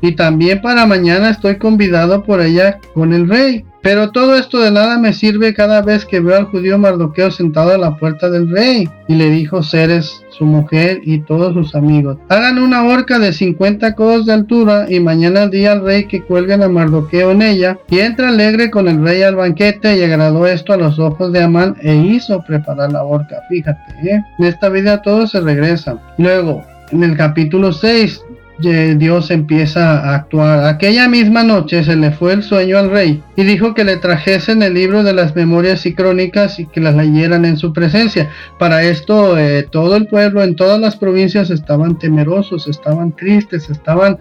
y 0.00 0.12
también 0.12 0.60
para 0.60 0.86
mañana 0.86 1.30
estoy 1.30 1.56
convidado 1.56 2.22
por 2.22 2.40
ella 2.40 2.78
con 2.94 3.12
el 3.12 3.28
rey. 3.28 3.64
Pero 3.86 4.10
todo 4.10 4.34
esto 4.34 4.58
de 4.58 4.72
nada 4.72 4.98
me 4.98 5.12
sirve 5.12 5.54
cada 5.54 5.80
vez 5.80 6.04
que 6.04 6.18
veo 6.18 6.36
al 6.36 6.46
judío 6.46 6.76
Mardoqueo 6.76 7.30
sentado 7.30 7.72
a 7.72 7.78
la 7.78 7.96
puerta 7.96 8.28
del 8.28 8.50
rey. 8.50 8.88
Y 9.06 9.14
le 9.14 9.30
dijo 9.30 9.62
Ceres, 9.62 10.24
su 10.28 10.44
mujer 10.44 11.02
y 11.04 11.20
todos 11.20 11.54
sus 11.54 11.72
amigos, 11.76 12.18
hagan 12.28 12.58
una 12.58 12.82
horca 12.82 13.20
de 13.20 13.32
50 13.32 13.94
codos 13.94 14.26
de 14.26 14.32
altura 14.32 14.86
y 14.90 14.98
mañana 14.98 15.46
día 15.46 15.70
al 15.70 15.84
rey 15.84 16.06
que 16.06 16.20
cuelguen 16.20 16.64
a 16.64 16.68
Mardoqueo 16.68 17.30
en 17.30 17.42
ella. 17.42 17.78
Y 17.88 18.00
entra 18.00 18.30
alegre 18.30 18.72
con 18.72 18.88
el 18.88 19.04
rey 19.04 19.22
al 19.22 19.36
banquete 19.36 19.96
y 19.96 20.02
agradó 20.02 20.48
esto 20.48 20.72
a 20.72 20.78
los 20.78 20.98
ojos 20.98 21.32
de 21.32 21.44
Amán 21.44 21.76
e 21.80 21.94
hizo 21.94 22.42
preparar 22.42 22.90
la 22.90 23.04
horca. 23.04 23.36
Fíjate, 23.48 23.92
¿eh? 24.02 24.20
en 24.40 24.44
esta 24.46 24.68
vida 24.68 25.00
todo 25.00 25.28
se 25.28 25.40
regresa. 25.40 25.96
Luego, 26.18 26.64
en 26.90 27.04
el 27.04 27.16
capítulo 27.16 27.72
6 27.72 28.20
Dios 28.58 29.30
empieza 29.30 30.00
a 30.00 30.14
actuar. 30.14 30.64
Aquella 30.64 31.08
misma 31.08 31.42
noche 31.42 31.84
se 31.84 31.94
le 31.94 32.10
fue 32.10 32.32
el 32.32 32.42
sueño 32.42 32.78
al 32.78 32.90
rey 32.90 33.22
y 33.36 33.44
dijo 33.44 33.74
que 33.74 33.84
le 33.84 33.96
trajesen 33.96 34.62
el 34.62 34.74
libro 34.74 35.02
de 35.02 35.12
las 35.12 35.36
memorias 35.36 35.84
y 35.84 35.94
crónicas 35.94 36.58
y 36.58 36.66
que 36.66 36.80
las 36.80 36.94
leyeran 36.94 37.44
en 37.44 37.58
su 37.58 37.72
presencia. 37.72 38.30
Para 38.58 38.82
esto 38.82 39.38
eh, 39.38 39.66
todo 39.70 39.96
el 39.96 40.06
pueblo 40.06 40.42
en 40.42 40.56
todas 40.56 40.80
las 40.80 40.96
provincias 40.96 41.50
estaban 41.50 41.98
temerosos, 41.98 42.66
estaban 42.66 43.14
tristes, 43.14 43.68
estaban 43.68 44.18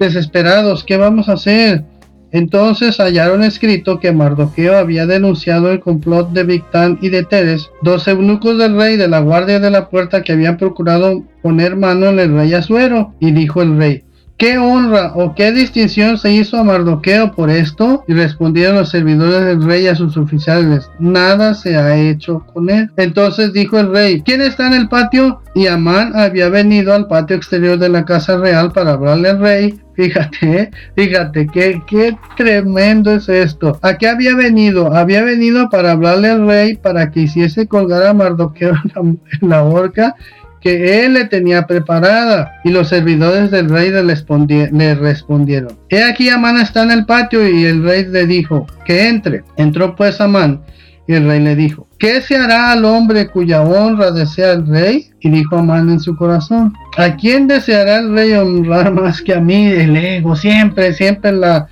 desesperados. 0.00 0.82
¿Qué 0.84 0.96
vamos 0.96 1.28
a 1.28 1.34
hacer? 1.34 1.84
Entonces 2.32 2.98
hallaron 3.00 3.42
escrito 3.42 4.00
que 4.00 4.12
Mardoqueo 4.12 4.76
había 4.76 5.06
denunciado 5.06 5.70
el 5.70 5.80
complot 5.80 6.30
de 6.32 6.44
Victán 6.44 6.98
y 7.00 7.08
de 7.08 7.24
Teres, 7.24 7.70
dos 7.82 8.06
eunucos 8.08 8.58
del 8.58 8.76
rey 8.76 8.96
de 8.96 9.08
la 9.08 9.20
guardia 9.20 9.60
de 9.60 9.70
la 9.70 9.88
puerta 9.88 10.22
que 10.22 10.32
habían 10.32 10.56
procurado 10.56 11.24
poner 11.42 11.76
mano 11.76 12.06
en 12.06 12.18
el 12.18 12.34
rey 12.34 12.54
Azuero. 12.54 13.14
Y 13.20 13.32
dijo 13.32 13.62
el 13.62 13.78
rey, 13.78 14.04
¿Qué 14.38 14.56
honra 14.56 15.14
o 15.16 15.34
qué 15.34 15.50
distinción 15.50 16.16
se 16.16 16.30
hizo 16.30 16.58
a 16.58 16.62
Mardoqueo 16.62 17.32
por 17.32 17.50
esto? 17.50 18.04
Y 18.06 18.12
respondieron 18.12 18.76
los 18.76 18.90
servidores 18.90 19.44
del 19.44 19.64
rey 19.64 19.88
a 19.88 19.96
sus 19.96 20.16
oficiales, 20.16 20.88
nada 21.00 21.54
se 21.54 21.76
ha 21.76 21.98
hecho 21.98 22.46
con 22.54 22.70
él. 22.70 22.88
Entonces 22.96 23.52
dijo 23.52 23.80
el 23.80 23.90
rey, 23.90 24.22
¿quién 24.22 24.40
está 24.40 24.68
en 24.68 24.74
el 24.74 24.88
patio? 24.88 25.42
Y 25.56 25.66
Amán 25.66 26.12
había 26.14 26.50
venido 26.50 26.94
al 26.94 27.08
patio 27.08 27.34
exterior 27.34 27.80
de 27.80 27.88
la 27.88 28.04
casa 28.04 28.36
real 28.36 28.70
para 28.70 28.92
hablarle 28.92 29.30
al 29.30 29.40
rey 29.40 29.80
Fíjate, 29.98 30.70
fíjate, 30.94 31.48
qué, 31.52 32.16
tremendo 32.36 33.10
es 33.16 33.28
esto. 33.28 33.80
¿A 33.82 33.98
qué 33.98 34.06
había 34.06 34.36
venido? 34.36 34.94
Había 34.94 35.24
venido 35.24 35.68
para 35.70 35.90
hablarle 35.90 36.28
al 36.28 36.46
rey 36.46 36.76
para 36.76 37.10
que 37.10 37.22
hiciese 37.22 37.66
colgar 37.66 38.04
a 38.04 38.14
Mardoqueo 38.14 38.74
en 38.94 39.20
la, 39.40 39.64
horca 39.64 40.14
que 40.60 41.04
él 41.04 41.14
le 41.14 41.24
tenía 41.24 41.66
preparada. 41.66 42.60
Y 42.62 42.70
los 42.70 42.90
servidores 42.90 43.50
del 43.50 43.68
rey 43.68 43.90
le, 43.90 44.70
le 44.70 44.94
respondieron. 44.94 45.76
He 45.88 46.04
aquí 46.04 46.28
Amán 46.28 46.58
está 46.58 46.84
en 46.84 46.92
el 46.92 47.04
patio 47.04 47.48
y 47.48 47.64
el 47.64 47.82
rey 47.82 48.06
le 48.06 48.24
dijo 48.24 48.68
que 48.84 49.08
entre. 49.08 49.42
Entró 49.56 49.96
pues 49.96 50.20
Amán 50.20 50.60
y 51.08 51.14
el 51.14 51.26
rey 51.26 51.40
le 51.40 51.56
dijo, 51.56 51.88
¿qué 51.98 52.20
se 52.20 52.36
hará 52.36 52.70
al 52.70 52.84
hombre 52.84 53.28
cuya 53.28 53.62
honra 53.62 54.10
desea 54.10 54.52
el 54.52 54.66
rey? 54.66 55.10
Y 55.20 55.30
dijo 55.30 55.56
Amán 55.56 55.88
en 55.88 56.00
su 56.00 56.14
corazón, 56.14 56.74
¿a 56.98 57.16
quién 57.16 57.48
deseará 57.48 58.00
el 58.00 58.12
rey 58.12 58.32
honrar 58.34 58.92
más 58.92 59.22
que 59.22 59.32
a 59.32 59.40
mí? 59.40 59.68
El 59.68 59.96
ego, 59.96 60.36
siempre, 60.36 60.92
siempre 60.92 61.32
la, 61.32 61.66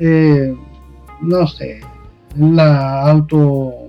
eh, 0.00 0.56
no 1.20 1.46
sé, 1.46 1.80
la 2.34 3.02
auto 3.02 3.87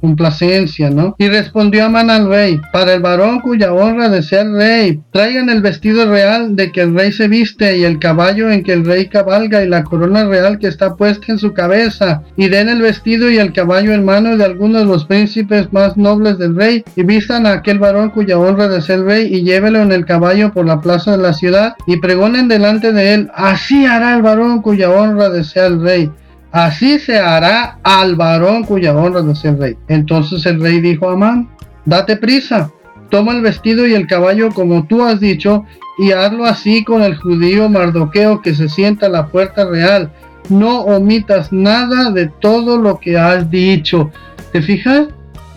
complacencia, 0.00 0.90
¿no? 0.90 1.14
Y 1.18 1.28
respondió 1.28 1.84
Amán 1.84 2.10
al 2.10 2.28
rey, 2.28 2.60
para 2.72 2.94
el 2.94 3.00
varón 3.00 3.40
cuya 3.40 3.72
honra 3.72 4.08
de 4.08 4.22
ser 4.22 4.50
rey, 4.50 5.00
traigan 5.12 5.48
el 5.48 5.62
vestido 5.62 6.10
real 6.10 6.56
de 6.56 6.72
que 6.72 6.82
el 6.82 6.94
rey 6.94 7.12
se 7.12 7.28
viste 7.28 7.78
y 7.78 7.84
el 7.84 7.98
caballo 7.98 8.50
en 8.50 8.62
que 8.62 8.72
el 8.72 8.84
rey 8.84 9.08
cabalga 9.08 9.62
y 9.62 9.68
la 9.68 9.84
corona 9.84 10.24
real 10.26 10.58
que 10.58 10.68
está 10.68 10.96
puesta 10.96 11.32
en 11.32 11.38
su 11.38 11.52
cabeza, 11.52 12.22
y 12.36 12.48
den 12.48 12.68
el 12.68 12.82
vestido 12.82 13.30
y 13.30 13.38
el 13.38 13.52
caballo 13.52 13.92
en 13.92 14.04
manos 14.04 14.38
de 14.38 14.44
algunos 14.44 14.82
de 14.82 14.88
los 14.88 15.04
príncipes 15.04 15.72
más 15.72 15.96
nobles 15.96 16.38
del 16.38 16.56
rey, 16.56 16.84
y 16.96 17.02
vistan 17.02 17.46
a 17.46 17.52
aquel 17.52 17.78
varón 17.78 18.10
cuya 18.10 18.38
honra 18.38 18.68
de 18.68 18.82
ser 18.82 19.02
rey, 19.02 19.34
y 19.34 19.42
llévelo 19.42 19.82
en 19.82 19.92
el 19.92 20.04
caballo 20.04 20.52
por 20.52 20.66
la 20.66 20.80
plaza 20.80 21.12
de 21.12 21.22
la 21.22 21.32
ciudad, 21.32 21.74
y 21.86 21.98
pregonen 21.98 22.48
delante 22.48 22.92
de 22.92 23.14
él, 23.14 23.30
así 23.34 23.86
hará 23.86 24.14
el 24.14 24.22
varón 24.22 24.62
cuya 24.62 24.90
honra 24.90 25.28
de 25.28 25.44
ser 25.44 25.64
el 25.72 25.82
rey. 25.82 26.10
Así 26.52 26.98
se 26.98 27.18
hará 27.18 27.78
al 27.82 28.16
varón 28.16 28.64
cuya 28.64 28.94
honra 28.94 29.22
no 29.22 29.34
sea 29.34 29.50
el 29.50 29.58
rey. 29.58 29.76
Entonces 29.88 30.44
el 30.46 30.60
rey 30.60 30.80
dijo 30.80 31.08
a 31.08 31.12
Amán, 31.12 31.48
date 31.84 32.16
prisa, 32.16 32.70
toma 33.10 33.32
el 33.32 33.42
vestido 33.42 33.86
y 33.86 33.94
el 33.94 34.06
caballo 34.06 34.50
como 34.50 34.86
tú 34.86 35.04
has 35.04 35.20
dicho, 35.20 35.64
y 35.98 36.12
hazlo 36.12 36.44
así 36.44 36.84
con 36.84 37.02
el 37.02 37.16
judío 37.16 37.68
Mardoqueo 37.68 38.40
que 38.40 38.54
se 38.54 38.68
sienta 38.68 39.06
a 39.06 39.10
la 39.10 39.26
puerta 39.26 39.68
real. 39.68 40.10
No 40.48 40.80
omitas 40.82 41.52
nada 41.52 42.10
de 42.10 42.28
todo 42.40 42.78
lo 42.78 42.98
que 42.98 43.18
has 43.18 43.50
dicho. 43.50 44.10
¿Te 44.52 44.62
fijas? 44.62 45.08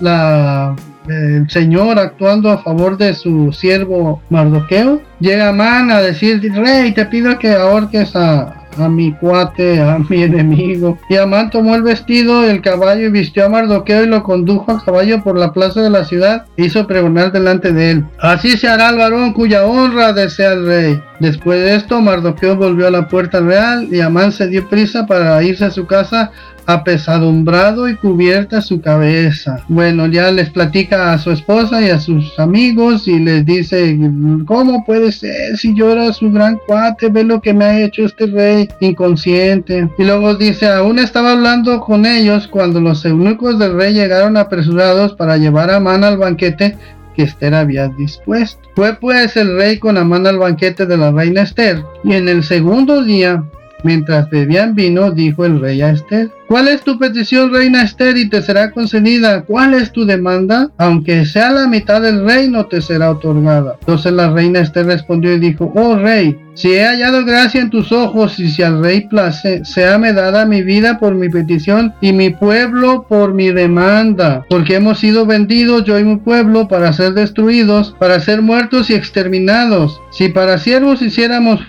La, 0.01 0.75
el 1.07 1.49
Señor 1.49 1.99
actuando 1.99 2.49
a 2.49 2.57
favor 2.57 2.97
de 2.97 3.13
su 3.13 3.53
siervo 3.53 4.21
Mardoqueo. 4.29 5.01
Llega 5.19 5.53
Man 5.53 5.91
a 5.91 6.01
decir, 6.01 6.41
rey, 6.53 6.91
te 6.93 7.05
pido 7.05 7.37
que 7.37 7.53
ahorques 7.53 8.15
a, 8.15 8.60
a 8.77 8.89
mi 8.89 9.13
cuate, 9.13 9.81
a 9.81 9.99
mi 10.09 10.23
enemigo. 10.23 10.97
Y 11.09 11.15
Amán 11.15 11.49
tomó 11.49 11.75
el 11.75 11.83
vestido 11.83 12.41
del 12.41 12.61
caballo 12.61 13.07
y 13.07 13.11
vistió 13.11 13.45
a 13.45 13.49
Mardoqueo 13.49 14.03
y 14.03 14.07
lo 14.07 14.23
condujo 14.23 14.71
a 14.71 14.83
caballo 14.83 15.23
por 15.23 15.37
la 15.37 15.53
plaza 15.53 15.81
de 15.81 15.89
la 15.89 16.05
ciudad 16.05 16.45
hizo 16.57 16.87
pregonar 16.87 17.31
delante 17.31 17.71
de 17.71 17.91
él. 17.91 18.05
Así 18.19 18.57
se 18.57 18.67
hará 18.67 18.89
el 18.89 18.97
varón 18.97 19.33
cuya 19.33 19.65
honra 19.65 20.13
desea 20.13 20.53
el 20.53 20.65
rey. 20.65 21.03
Después 21.19 21.59
de 21.59 21.75
esto, 21.75 22.01
Mardoqueo 22.01 22.55
volvió 22.55 22.87
a 22.87 22.91
la 22.91 23.07
puerta 23.07 23.39
real 23.41 23.87
y 23.91 24.01
Amán 24.01 24.31
se 24.31 24.47
dio 24.47 24.67
prisa 24.67 25.05
para 25.05 25.41
irse 25.43 25.65
a 25.65 25.71
su 25.71 25.85
casa 25.85 26.31
apesadumbrado 26.65 27.89
y 27.89 27.95
cubierta 27.95 28.61
su 28.61 28.81
cabeza. 28.81 29.63
Bueno, 29.67 30.07
ya 30.07 30.31
les 30.31 30.49
platica 30.49 31.13
a 31.13 31.17
su 31.17 31.31
esposa 31.31 31.81
y 31.81 31.89
a 31.89 31.99
sus 31.99 32.37
amigos 32.39 33.07
y 33.07 33.19
les 33.19 33.45
dice, 33.45 33.97
¿cómo 34.45 34.85
puede 34.85 35.11
ser 35.11 35.57
si 35.57 35.73
yo 35.75 35.91
era 35.91 36.13
su 36.13 36.31
gran 36.31 36.59
cuate? 36.67 37.09
Ve 37.09 37.23
lo 37.23 37.41
que 37.41 37.53
me 37.53 37.65
ha 37.65 37.81
hecho 37.81 38.05
este 38.05 38.27
rey 38.27 38.67
inconsciente. 38.79 39.89
Y 39.97 40.03
luego 40.03 40.35
dice, 40.35 40.67
aún 40.67 40.99
estaba 40.99 41.33
hablando 41.33 41.79
con 41.81 42.05
ellos 42.05 42.47
cuando 42.47 42.79
los 42.79 43.05
eunucos 43.05 43.59
del 43.59 43.75
rey 43.75 43.93
llegaron 43.93 44.37
apresurados 44.37 45.13
para 45.13 45.37
llevar 45.37 45.69
a 45.69 45.77
Amán 45.77 46.03
al 46.03 46.17
banquete 46.17 46.77
que 47.15 47.23
Esther 47.23 47.53
había 47.53 47.87
dispuesto. 47.89 48.61
Fue 48.75 48.93
pues 48.93 49.35
el 49.35 49.57
rey 49.57 49.79
con 49.79 49.97
Amán 49.97 50.27
al 50.27 50.37
banquete 50.37 50.85
de 50.85 50.97
la 50.97 51.11
reina 51.11 51.41
Esther 51.41 51.83
y 52.03 52.13
en 52.13 52.29
el 52.29 52.43
segundo 52.43 53.03
día 53.03 53.43
Mientras 53.83 54.29
bebían 54.29 54.75
vino, 54.75 55.11
dijo 55.11 55.45
el 55.45 55.59
rey 55.59 55.81
a 55.81 55.91
Esther, 55.91 56.29
¿cuál 56.47 56.67
es 56.67 56.81
tu 56.81 56.99
petición, 56.99 57.51
reina 57.51 57.83
Esther, 57.83 58.17
y 58.17 58.29
te 58.29 58.41
será 58.41 58.71
concedida? 58.71 59.43
¿Cuál 59.43 59.73
es 59.73 59.91
tu 59.91 60.05
demanda? 60.05 60.69
Aunque 60.77 61.25
sea 61.25 61.51
la 61.51 61.67
mitad 61.67 62.01
del 62.01 62.25
reino, 62.25 62.65
te 62.65 62.81
será 62.81 63.11
otorgada. 63.11 63.77
Entonces 63.79 64.13
la 64.13 64.31
reina 64.31 64.59
Esther 64.59 64.85
respondió 64.85 65.33
y 65.33 65.39
dijo, 65.39 65.71
oh 65.75 65.95
rey, 65.95 66.37
si 66.53 66.73
he 66.73 66.83
hallado 66.83 67.25
gracia 67.25 67.61
en 67.61 67.69
tus 67.69 67.91
ojos 67.91 68.37
y 68.39 68.49
si 68.49 68.61
al 68.61 68.83
rey 68.83 69.07
place, 69.07 69.63
me 69.99 70.13
dada 70.13 70.45
mi 70.45 70.61
vida 70.61 70.99
por 70.99 71.15
mi 71.15 71.29
petición 71.29 71.93
y 72.01 72.11
mi 72.13 72.29
pueblo 72.29 73.05
por 73.07 73.33
mi 73.33 73.51
demanda, 73.51 74.45
porque 74.49 74.75
hemos 74.75 74.99
sido 74.99 75.25
vendidos 75.25 75.85
yo 75.85 75.97
y 75.97 76.03
mi 76.03 76.17
pueblo 76.17 76.67
para 76.67 76.91
ser 76.93 77.13
destruidos, 77.13 77.95
para 77.99 78.19
ser 78.19 78.41
muertos 78.41 78.89
y 78.89 78.93
exterminados. 78.93 79.99
Si 80.11 80.29
para 80.29 80.57
siervos 80.57 81.01
hiciéramos 81.01 81.61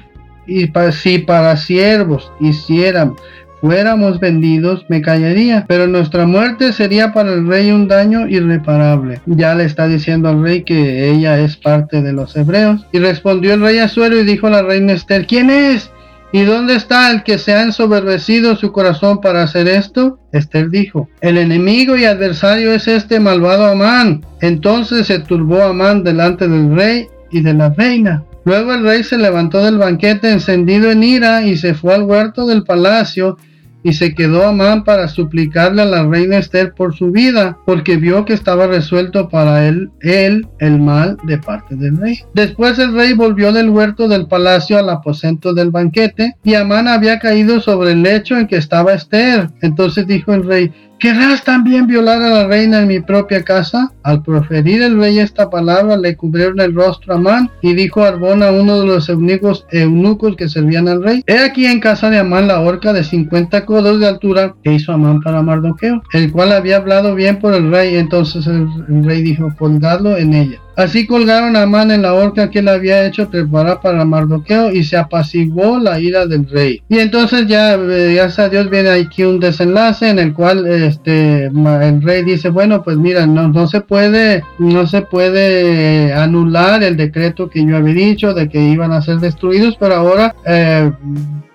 y 0.47 0.71
si 0.93 1.19
para 1.19 1.57
siervos 1.57 2.31
hiciéramos 2.41 3.21
fuéramos 3.63 4.19
vendidos, 4.19 4.85
me 4.89 5.01
callaría, 5.01 5.65
pero 5.69 5.87
nuestra 5.87 6.27
muerte 6.27 6.73
sería 6.73 7.13
para 7.13 7.33
el 7.33 7.47
rey 7.47 7.71
un 7.71 7.87
daño 7.87 8.27
irreparable. 8.27 9.21
Ya 9.25 9.55
le 9.55 9.65
está 9.65 9.87
diciendo 9.87 10.29
al 10.29 10.43
rey 10.43 10.65
que 10.65 11.11
ella 11.11 11.39
es 11.39 11.57
parte 11.57 12.03
de 12.03 12.13
los 12.13 12.37
hebreos. 12.37 12.85
Y 12.93 12.99
respondió 12.99 13.55
el 13.55 13.61
rey 13.61 13.79
Azuero 13.79 14.19
y 14.19 14.25
dijo 14.25 14.49
a 14.49 14.51
la 14.51 14.63
reina 14.63 14.93
Esther, 14.93 15.29
¿quién 15.29 15.49
es? 15.49 15.93
¿Y 16.33 16.43
dónde 16.43 16.75
está 16.75 17.11
el 17.13 17.23
que 17.23 17.39
se 17.39 17.53
ha 17.55 17.63
ensoberbecido 17.63 18.57
su 18.57 18.73
corazón 18.73 19.21
para 19.21 19.45
hacer 19.45 19.69
esto? 19.69 20.19
Esther 20.33 20.69
dijo, 20.71 21.09
el 21.21 21.39
enemigo 21.39 21.97
y 21.97 22.05
adversario 22.05 22.73
es 22.73 22.89
este 22.89 23.21
malvado 23.21 23.67
Amán. 23.67 24.25
Entonces 24.41 25.07
se 25.07 25.21
turbó 25.21 25.63
Amán 25.63 26.03
delante 26.03 26.49
del 26.49 26.75
rey 26.75 27.07
y 27.31 27.43
de 27.43 27.55
la 27.55 27.69
reina. 27.69 28.25
Luego 28.45 28.75
el 28.75 28.83
rey 28.83 29.05
se 29.05 29.19
levantó 29.19 29.63
del 29.63 29.79
banquete 29.79 30.31
encendido 30.31 30.91
en 30.91 31.03
ira 31.03 31.43
y 31.43 31.57
se 31.57 31.75
fue 31.75 31.95
al 31.95 32.03
huerto 32.03 32.47
del 32.47 32.65
palacio 32.65 33.37
y 33.83 33.93
se 33.95 34.15
quedó 34.15 34.47
Amán 34.47 34.85
para 34.85 35.09
suplicarle 35.09 35.83
a 35.83 35.87
la 35.87 36.05
reina 36.05 36.39
Esther 36.39 36.73
por 36.75 36.95
su 36.95 37.11
vida, 37.11 37.59
porque 37.67 37.97
vio 37.97 38.25
que 38.25 38.33
estaba 38.33 38.67
resuelto 38.67 39.29
para 39.29 39.67
él, 39.67 39.91
él 40.01 40.47
el 40.61 40.81
mal 40.81 41.17
de 41.25 41.39
parte 41.39 41.75
del 41.75 41.97
rey. 41.97 42.21
Después 42.35 42.79
el 42.79 42.95
rey 42.95 43.13
volvió 43.13 43.53
del 43.53 43.71
huerto 43.71 44.09
del 44.09 44.27
palacio 44.27 44.79
al 44.79 44.89
aposento 44.89 45.53
del 45.53 45.71
banquete, 45.71 46.37
y 46.45 46.55
Amán 46.55 46.89
había 46.89 47.19
caído 47.19 47.61
sobre 47.61 47.93
el 47.93 48.03
lecho 48.03 48.37
en 48.37 48.47
que 48.47 48.57
estaba 48.57 48.95
Esther. 48.95 49.51
Entonces 49.63 50.07
dijo 50.07 50.33
el 50.33 50.45
rey, 50.45 50.73
¿Querrás 51.03 51.43
también 51.43 51.88
violar 51.88 52.23
a 52.23 52.31
la 52.31 52.47
reina 52.47 52.79
en 52.79 52.87
mi 52.87 53.01
propia 53.01 53.43
casa? 53.43 53.91
Al 54.05 54.23
proferir 54.23 54.83
el 54.83 54.97
rey 54.97 55.19
esta 55.19 55.51
palabra, 55.51 55.97
le 55.97 56.15
cubrieron 56.17 56.61
el 56.61 56.73
rostro 56.77 57.12
a 57.12 57.17
Amán 57.17 57.51
y 57.61 57.75
dijo 57.75 58.05
Arbona, 58.05 58.53
uno 58.53 58.79
de 58.79 58.87
los 58.87 59.09
eunucos, 59.09 59.67
eunucos 59.73 60.37
que 60.37 60.49
servían 60.49 60.87
al 60.87 61.03
rey, 61.03 61.25
he 61.27 61.41
aquí 61.41 61.67
en 61.67 61.81
casa 61.81 62.09
de 62.09 62.21
Amán 62.21 62.47
la 62.47 62.61
horca 62.61 62.93
de 62.93 63.03
50 63.03 63.67
codos 63.67 63.99
de 63.99 64.07
altura 64.07 64.55
que 64.62 64.75
hizo 64.75 64.93
Amán 64.93 65.21
para 65.23 65.43
Mardoqueo, 65.43 66.05
el 66.12 66.31
cual 66.31 66.53
había 66.53 66.77
hablado 66.77 67.17
bien 67.17 67.41
por 67.41 67.53
el 67.53 67.73
rey. 67.73 67.97
Entonces 67.97 68.47
el, 68.47 68.69
el 68.88 69.05
rey 69.05 69.23
dijo, 69.23 69.53
colgadlo 69.59 70.17
en 70.17 70.35
ella. 70.35 70.61
Así 70.77 71.07
colgaron 71.07 71.57
a 71.57 71.67
Man 71.67 71.91
en 71.91 72.03
la 72.03 72.15
horca 72.15 72.51
que 72.51 72.61
él 72.61 72.69
había 72.69 73.07
hecho 73.07 73.29
preparar 73.29 73.81
para 73.83 74.05
Mardoqueo 74.05 74.73
y 74.73 74.85
se 74.85 74.97
apaciguó 74.97 75.79
la 75.79 76.01
ira 76.01 76.27
del 76.27 76.49
rey. 76.49 76.83
Y 76.89 76.99
entonces 76.99 77.47
ya, 77.47 77.75
eh, 77.75 78.15
gracias 78.15 78.51
Dios, 78.51 78.71
viene 78.71 78.91
aquí 78.91 79.25
un 79.25 79.39
desenlace 79.39 80.09
en 80.09 80.19
el 80.19 80.33
cual 80.33 80.67
este 80.67 81.47
el 81.47 82.03
rey 82.03 82.23
dice, 82.25 82.49
bueno, 82.49 82.83
pues 82.83 82.97
mira, 82.97 83.27
no, 83.27 83.49
no 83.49 83.67
se 83.67 83.81
puede, 83.81 84.43
no 84.59 84.87
se 84.87 85.03
puede 85.03 86.13
anular 86.13 86.83
el 86.83 86.97
decreto 86.97 87.51
que 87.51 87.65
yo 87.67 87.77
había 87.77 87.95
dicho 87.95 88.33
de 88.33 88.49
que 88.49 88.61
iban 88.61 88.93
a 88.93 89.03
ser 89.03 89.19
destruidos, 89.19 89.77
pero 89.79 89.95
ahora 89.97 90.35
eh, 90.47 90.91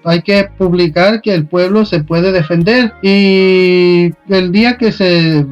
hay 0.03 0.21
que 0.21 0.49
publicar 0.57 1.21
que 1.21 1.33
el 1.33 1.47
pueblo 1.47 1.85
se 1.85 2.03
puede 2.03 2.31
defender 2.31 2.93
y 3.01 4.13
el 4.29 4.51
día 4.51 4.77
que 4.77 4.91
se 4.91 5.45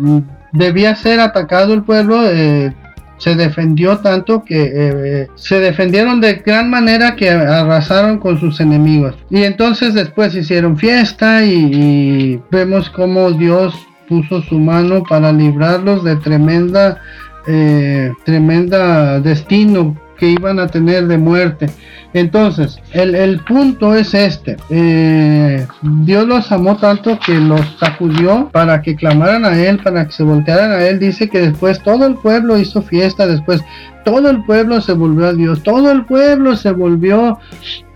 debía 0.54 0.96
ser 0.96 1.20
atacado 1.20 1.74
el 1.74 1.84
pueblo 1.84 2.22
eh, 2.26 2.74
se 3.18 3.36
defendió 3.36 3.98
tanto 4.00 4.44
que 4.44 4.72
eh, 4.74 5.28
se 5.36 5.60
defendieron 5.60 6.22
de 6.22 6.36
gran 6.46 6.70
manera 6.70 7.16
que 7.16 7.30
arrasaron 7.30 8.20
con 8.20 8.40
sus 8.40 8.60
enemigos. 8.60 9.16
Y 9.30 9.44
entonces 9.44 9.94
después 9.94 10.36
hicieron 10.36 10.78
fiesta 10.78 11.46
y, 11.46 12.42
vemos 12.52 12.90
cómo 12.90 13.32
Dios 13.32 13.76
puso 14.08 14.42
su 14.42 14.60
mano 14.60 15.04
para 15.04 15.32
librarlos 15.32 16.04
de 16.04 16.16
tremenda, 16.18 17.02
eh, 17.48 18.12
tremenda 18.24 19.20
destino 19.20 19.96
que 20.18 20.30
iban 20.30 20.60
a 20.60 20.68
tener 20.68 21.08
de 21.08 21.18
muerte. 21.18 21.70
Entonces, 22.14 22.80
el, 22.94 23.42
punto 23.42 23.94
es 23.94 24.14
este. 24.14 24.56
Eh, 24.70 25.68
Dios 25.82 26.26
los 26.26 26.50
amó 26.50 26.78
tanto 26.78 27.20
que 27.20 27.34
los 27.34 27.60
sacudió 27.78 28.50
para 28.54 28.82
que 28.82 28.96
clamaran 28.96 29.44
a 29.44 29.62
Él, 29.62 29.80
para 29.80 30.06
que 30.06 30.14
se 30.14 30.24
voltearan 30.24 30.72
a 30.72 30.86
Él. 30.86 30.98
Dice 30.98 31.30
que 31.30 31.42
después 31.42 31.84
todo 31.84 32.08
el 32.08 32.16
pueblo 32.16 32.58
hizo 32.58 32.82
fiesta, 32.82 33.28
después 33.28 33.62
todo 34.06 34.30
el 34.30 34.46
pueblo 34.46 34.80
se 34.80 34.94
volvió 34.94 35.28
a 35.28 35.34
Dios, 35.34 35.62
todo 35.62 35.92
el 35.92 36.06
pueblo 36.06 36.56
se 36.56 36.72
volvió 36.72 37.38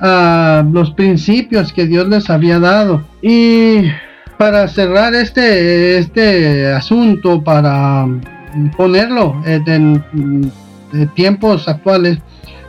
a 0.02 0.66
los 0.70 0.92
principios 0.92 1.72
que 1.72 1.88
Dios 1.88 2.10
les 2.10 2.30
había 2.30 2.60
dado. 2.60 3.04
Y 3.22 3.84
para 4.38 4.68
cerrar 4.68 5.16
este, 5.16 5.98
este 5.98 6.74
asunto, 6.74 7.42
para 7.42 8.06
ponerlo 8.76 9.42
en 9.46 10.04
tiempos 11.16 11.68
actuales, 11.68 12.20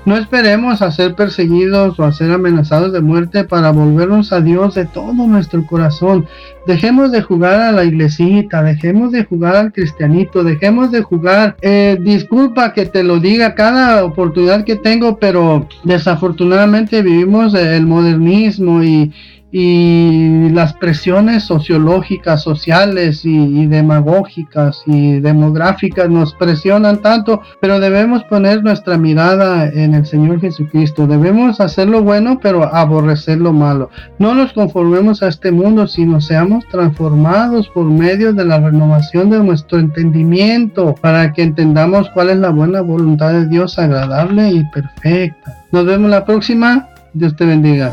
no 0.07 0.17
esperemos 0.17 0.81
a 0.81 0.91
ser 0.91 1.15
perseguidos 1.15 1.99
o 2.01 2.05
a 2.05 2.13
ser 2.13 2.31
amenazados 2.33 2.93
de 2.93 3.03
muerte 3.03 3.45
para 3.45 3.71
volvernos 3.71 4.33
a 4.33 4.41
Dios 4.41 4.75
de 4.75 4.87
todo 4.87 5.13
nuestro 5.13 5.67
corazón. 5.67 6.27
Dejemos 6.67 7.13
de 7.13 7.21
jugar 7.21 7.61
a 7.61 7.73
la 7.73 7.85
iglesita, 7.85 8.63
dejemos 8.63 9.13
de 9.13 9.25
jugar 9.25 9.57
al 9.57 9.73
cristianito, 9.73 10.43
dejemos 10.43 10.91
de 10.91 11.03
jugar. 11.03 11.57
Eh, 11.61 11.99
disculpa 12.01 12.73
que 12.73 12.87
te 12.87 13.05
lo 13.05 13.21
diga 13.21 13.55
cada 13.55 14.03
oportunidad 14.05 14.65
que 14.65 14.77
tengo, 14.77 15.19
pero 15.19 15.69
desafortunadamente 15.85 17.03
vivimos 17.03 17.53
el 17.55 17.87
modernismo 17.87 18.83
y, 18.83 19.13
y 19.53 20.49
las 20.51 20.75
presiones 20.75 21.45
sociológicas, 21.45 22.43
sociales 22.43 23.25
y, 23.25 23.67
demagógicas 23.67 24.83
y 24.87 25.21
demográficas 25.21 26.09
nos 26.09 26.35
presionan 26.35 27.03
tanto, 27.03 27.41
pero 27.61 27.81
debemos 27.81 28.23
poner 28.25 28.63
nuestra 28.63 28.97
mirada 28.97 29.69
en 29.69 29.95
el 29.95 30.07
Señor 30.07 30.41
Jesucristo. 30.41 31.07
Debemos 31.07 31.61
hacer 31.61 31.89
lo 31.89 32.03
bueno, 32.03 32.39
pero 32.41 32.65
aborrecer 32.75 33.39
lo 33.39 33.53
malo. 33.53 33.91
No 34.19 34.35
nos 34.35 34.53
conformemos 34.53 35.23
a 35.23 35.29
este 35.29 35.51
mundo, 35.51 35.87
sino 35.87 36.21
seamos 36.21 36.65
transformados 36.69 37.69
por 37.69 37.85
medio 37.85 38.33
de 38.33 38.45
la 38.45 38.59
renovación 38.59 39.31
de 39.31 39.41
nuestro 39.41 39.79
entendimiento 39.79 40.95
para 41.01 41.33
que 41.33 41.43
entendamos 41.43 42.09
cuál 42.11 42.31
es 42.31 42.37
la 42.39 42.51
buena 42.51 42.81
voluntad 42.83 43.33
de 43.33 43.47
Dios 43.47 43.79
agradable 43.79 44.51
y 44.51 44.65
perfecta. 44.65 45.65
Nos 45.73 45.87
vemos 45.87 46.11
la 46.11 46.25
próxima. 46.25 46.89
Dios 47.13 47.35
te 47.35 47.45
bendiga. 47.45 47.93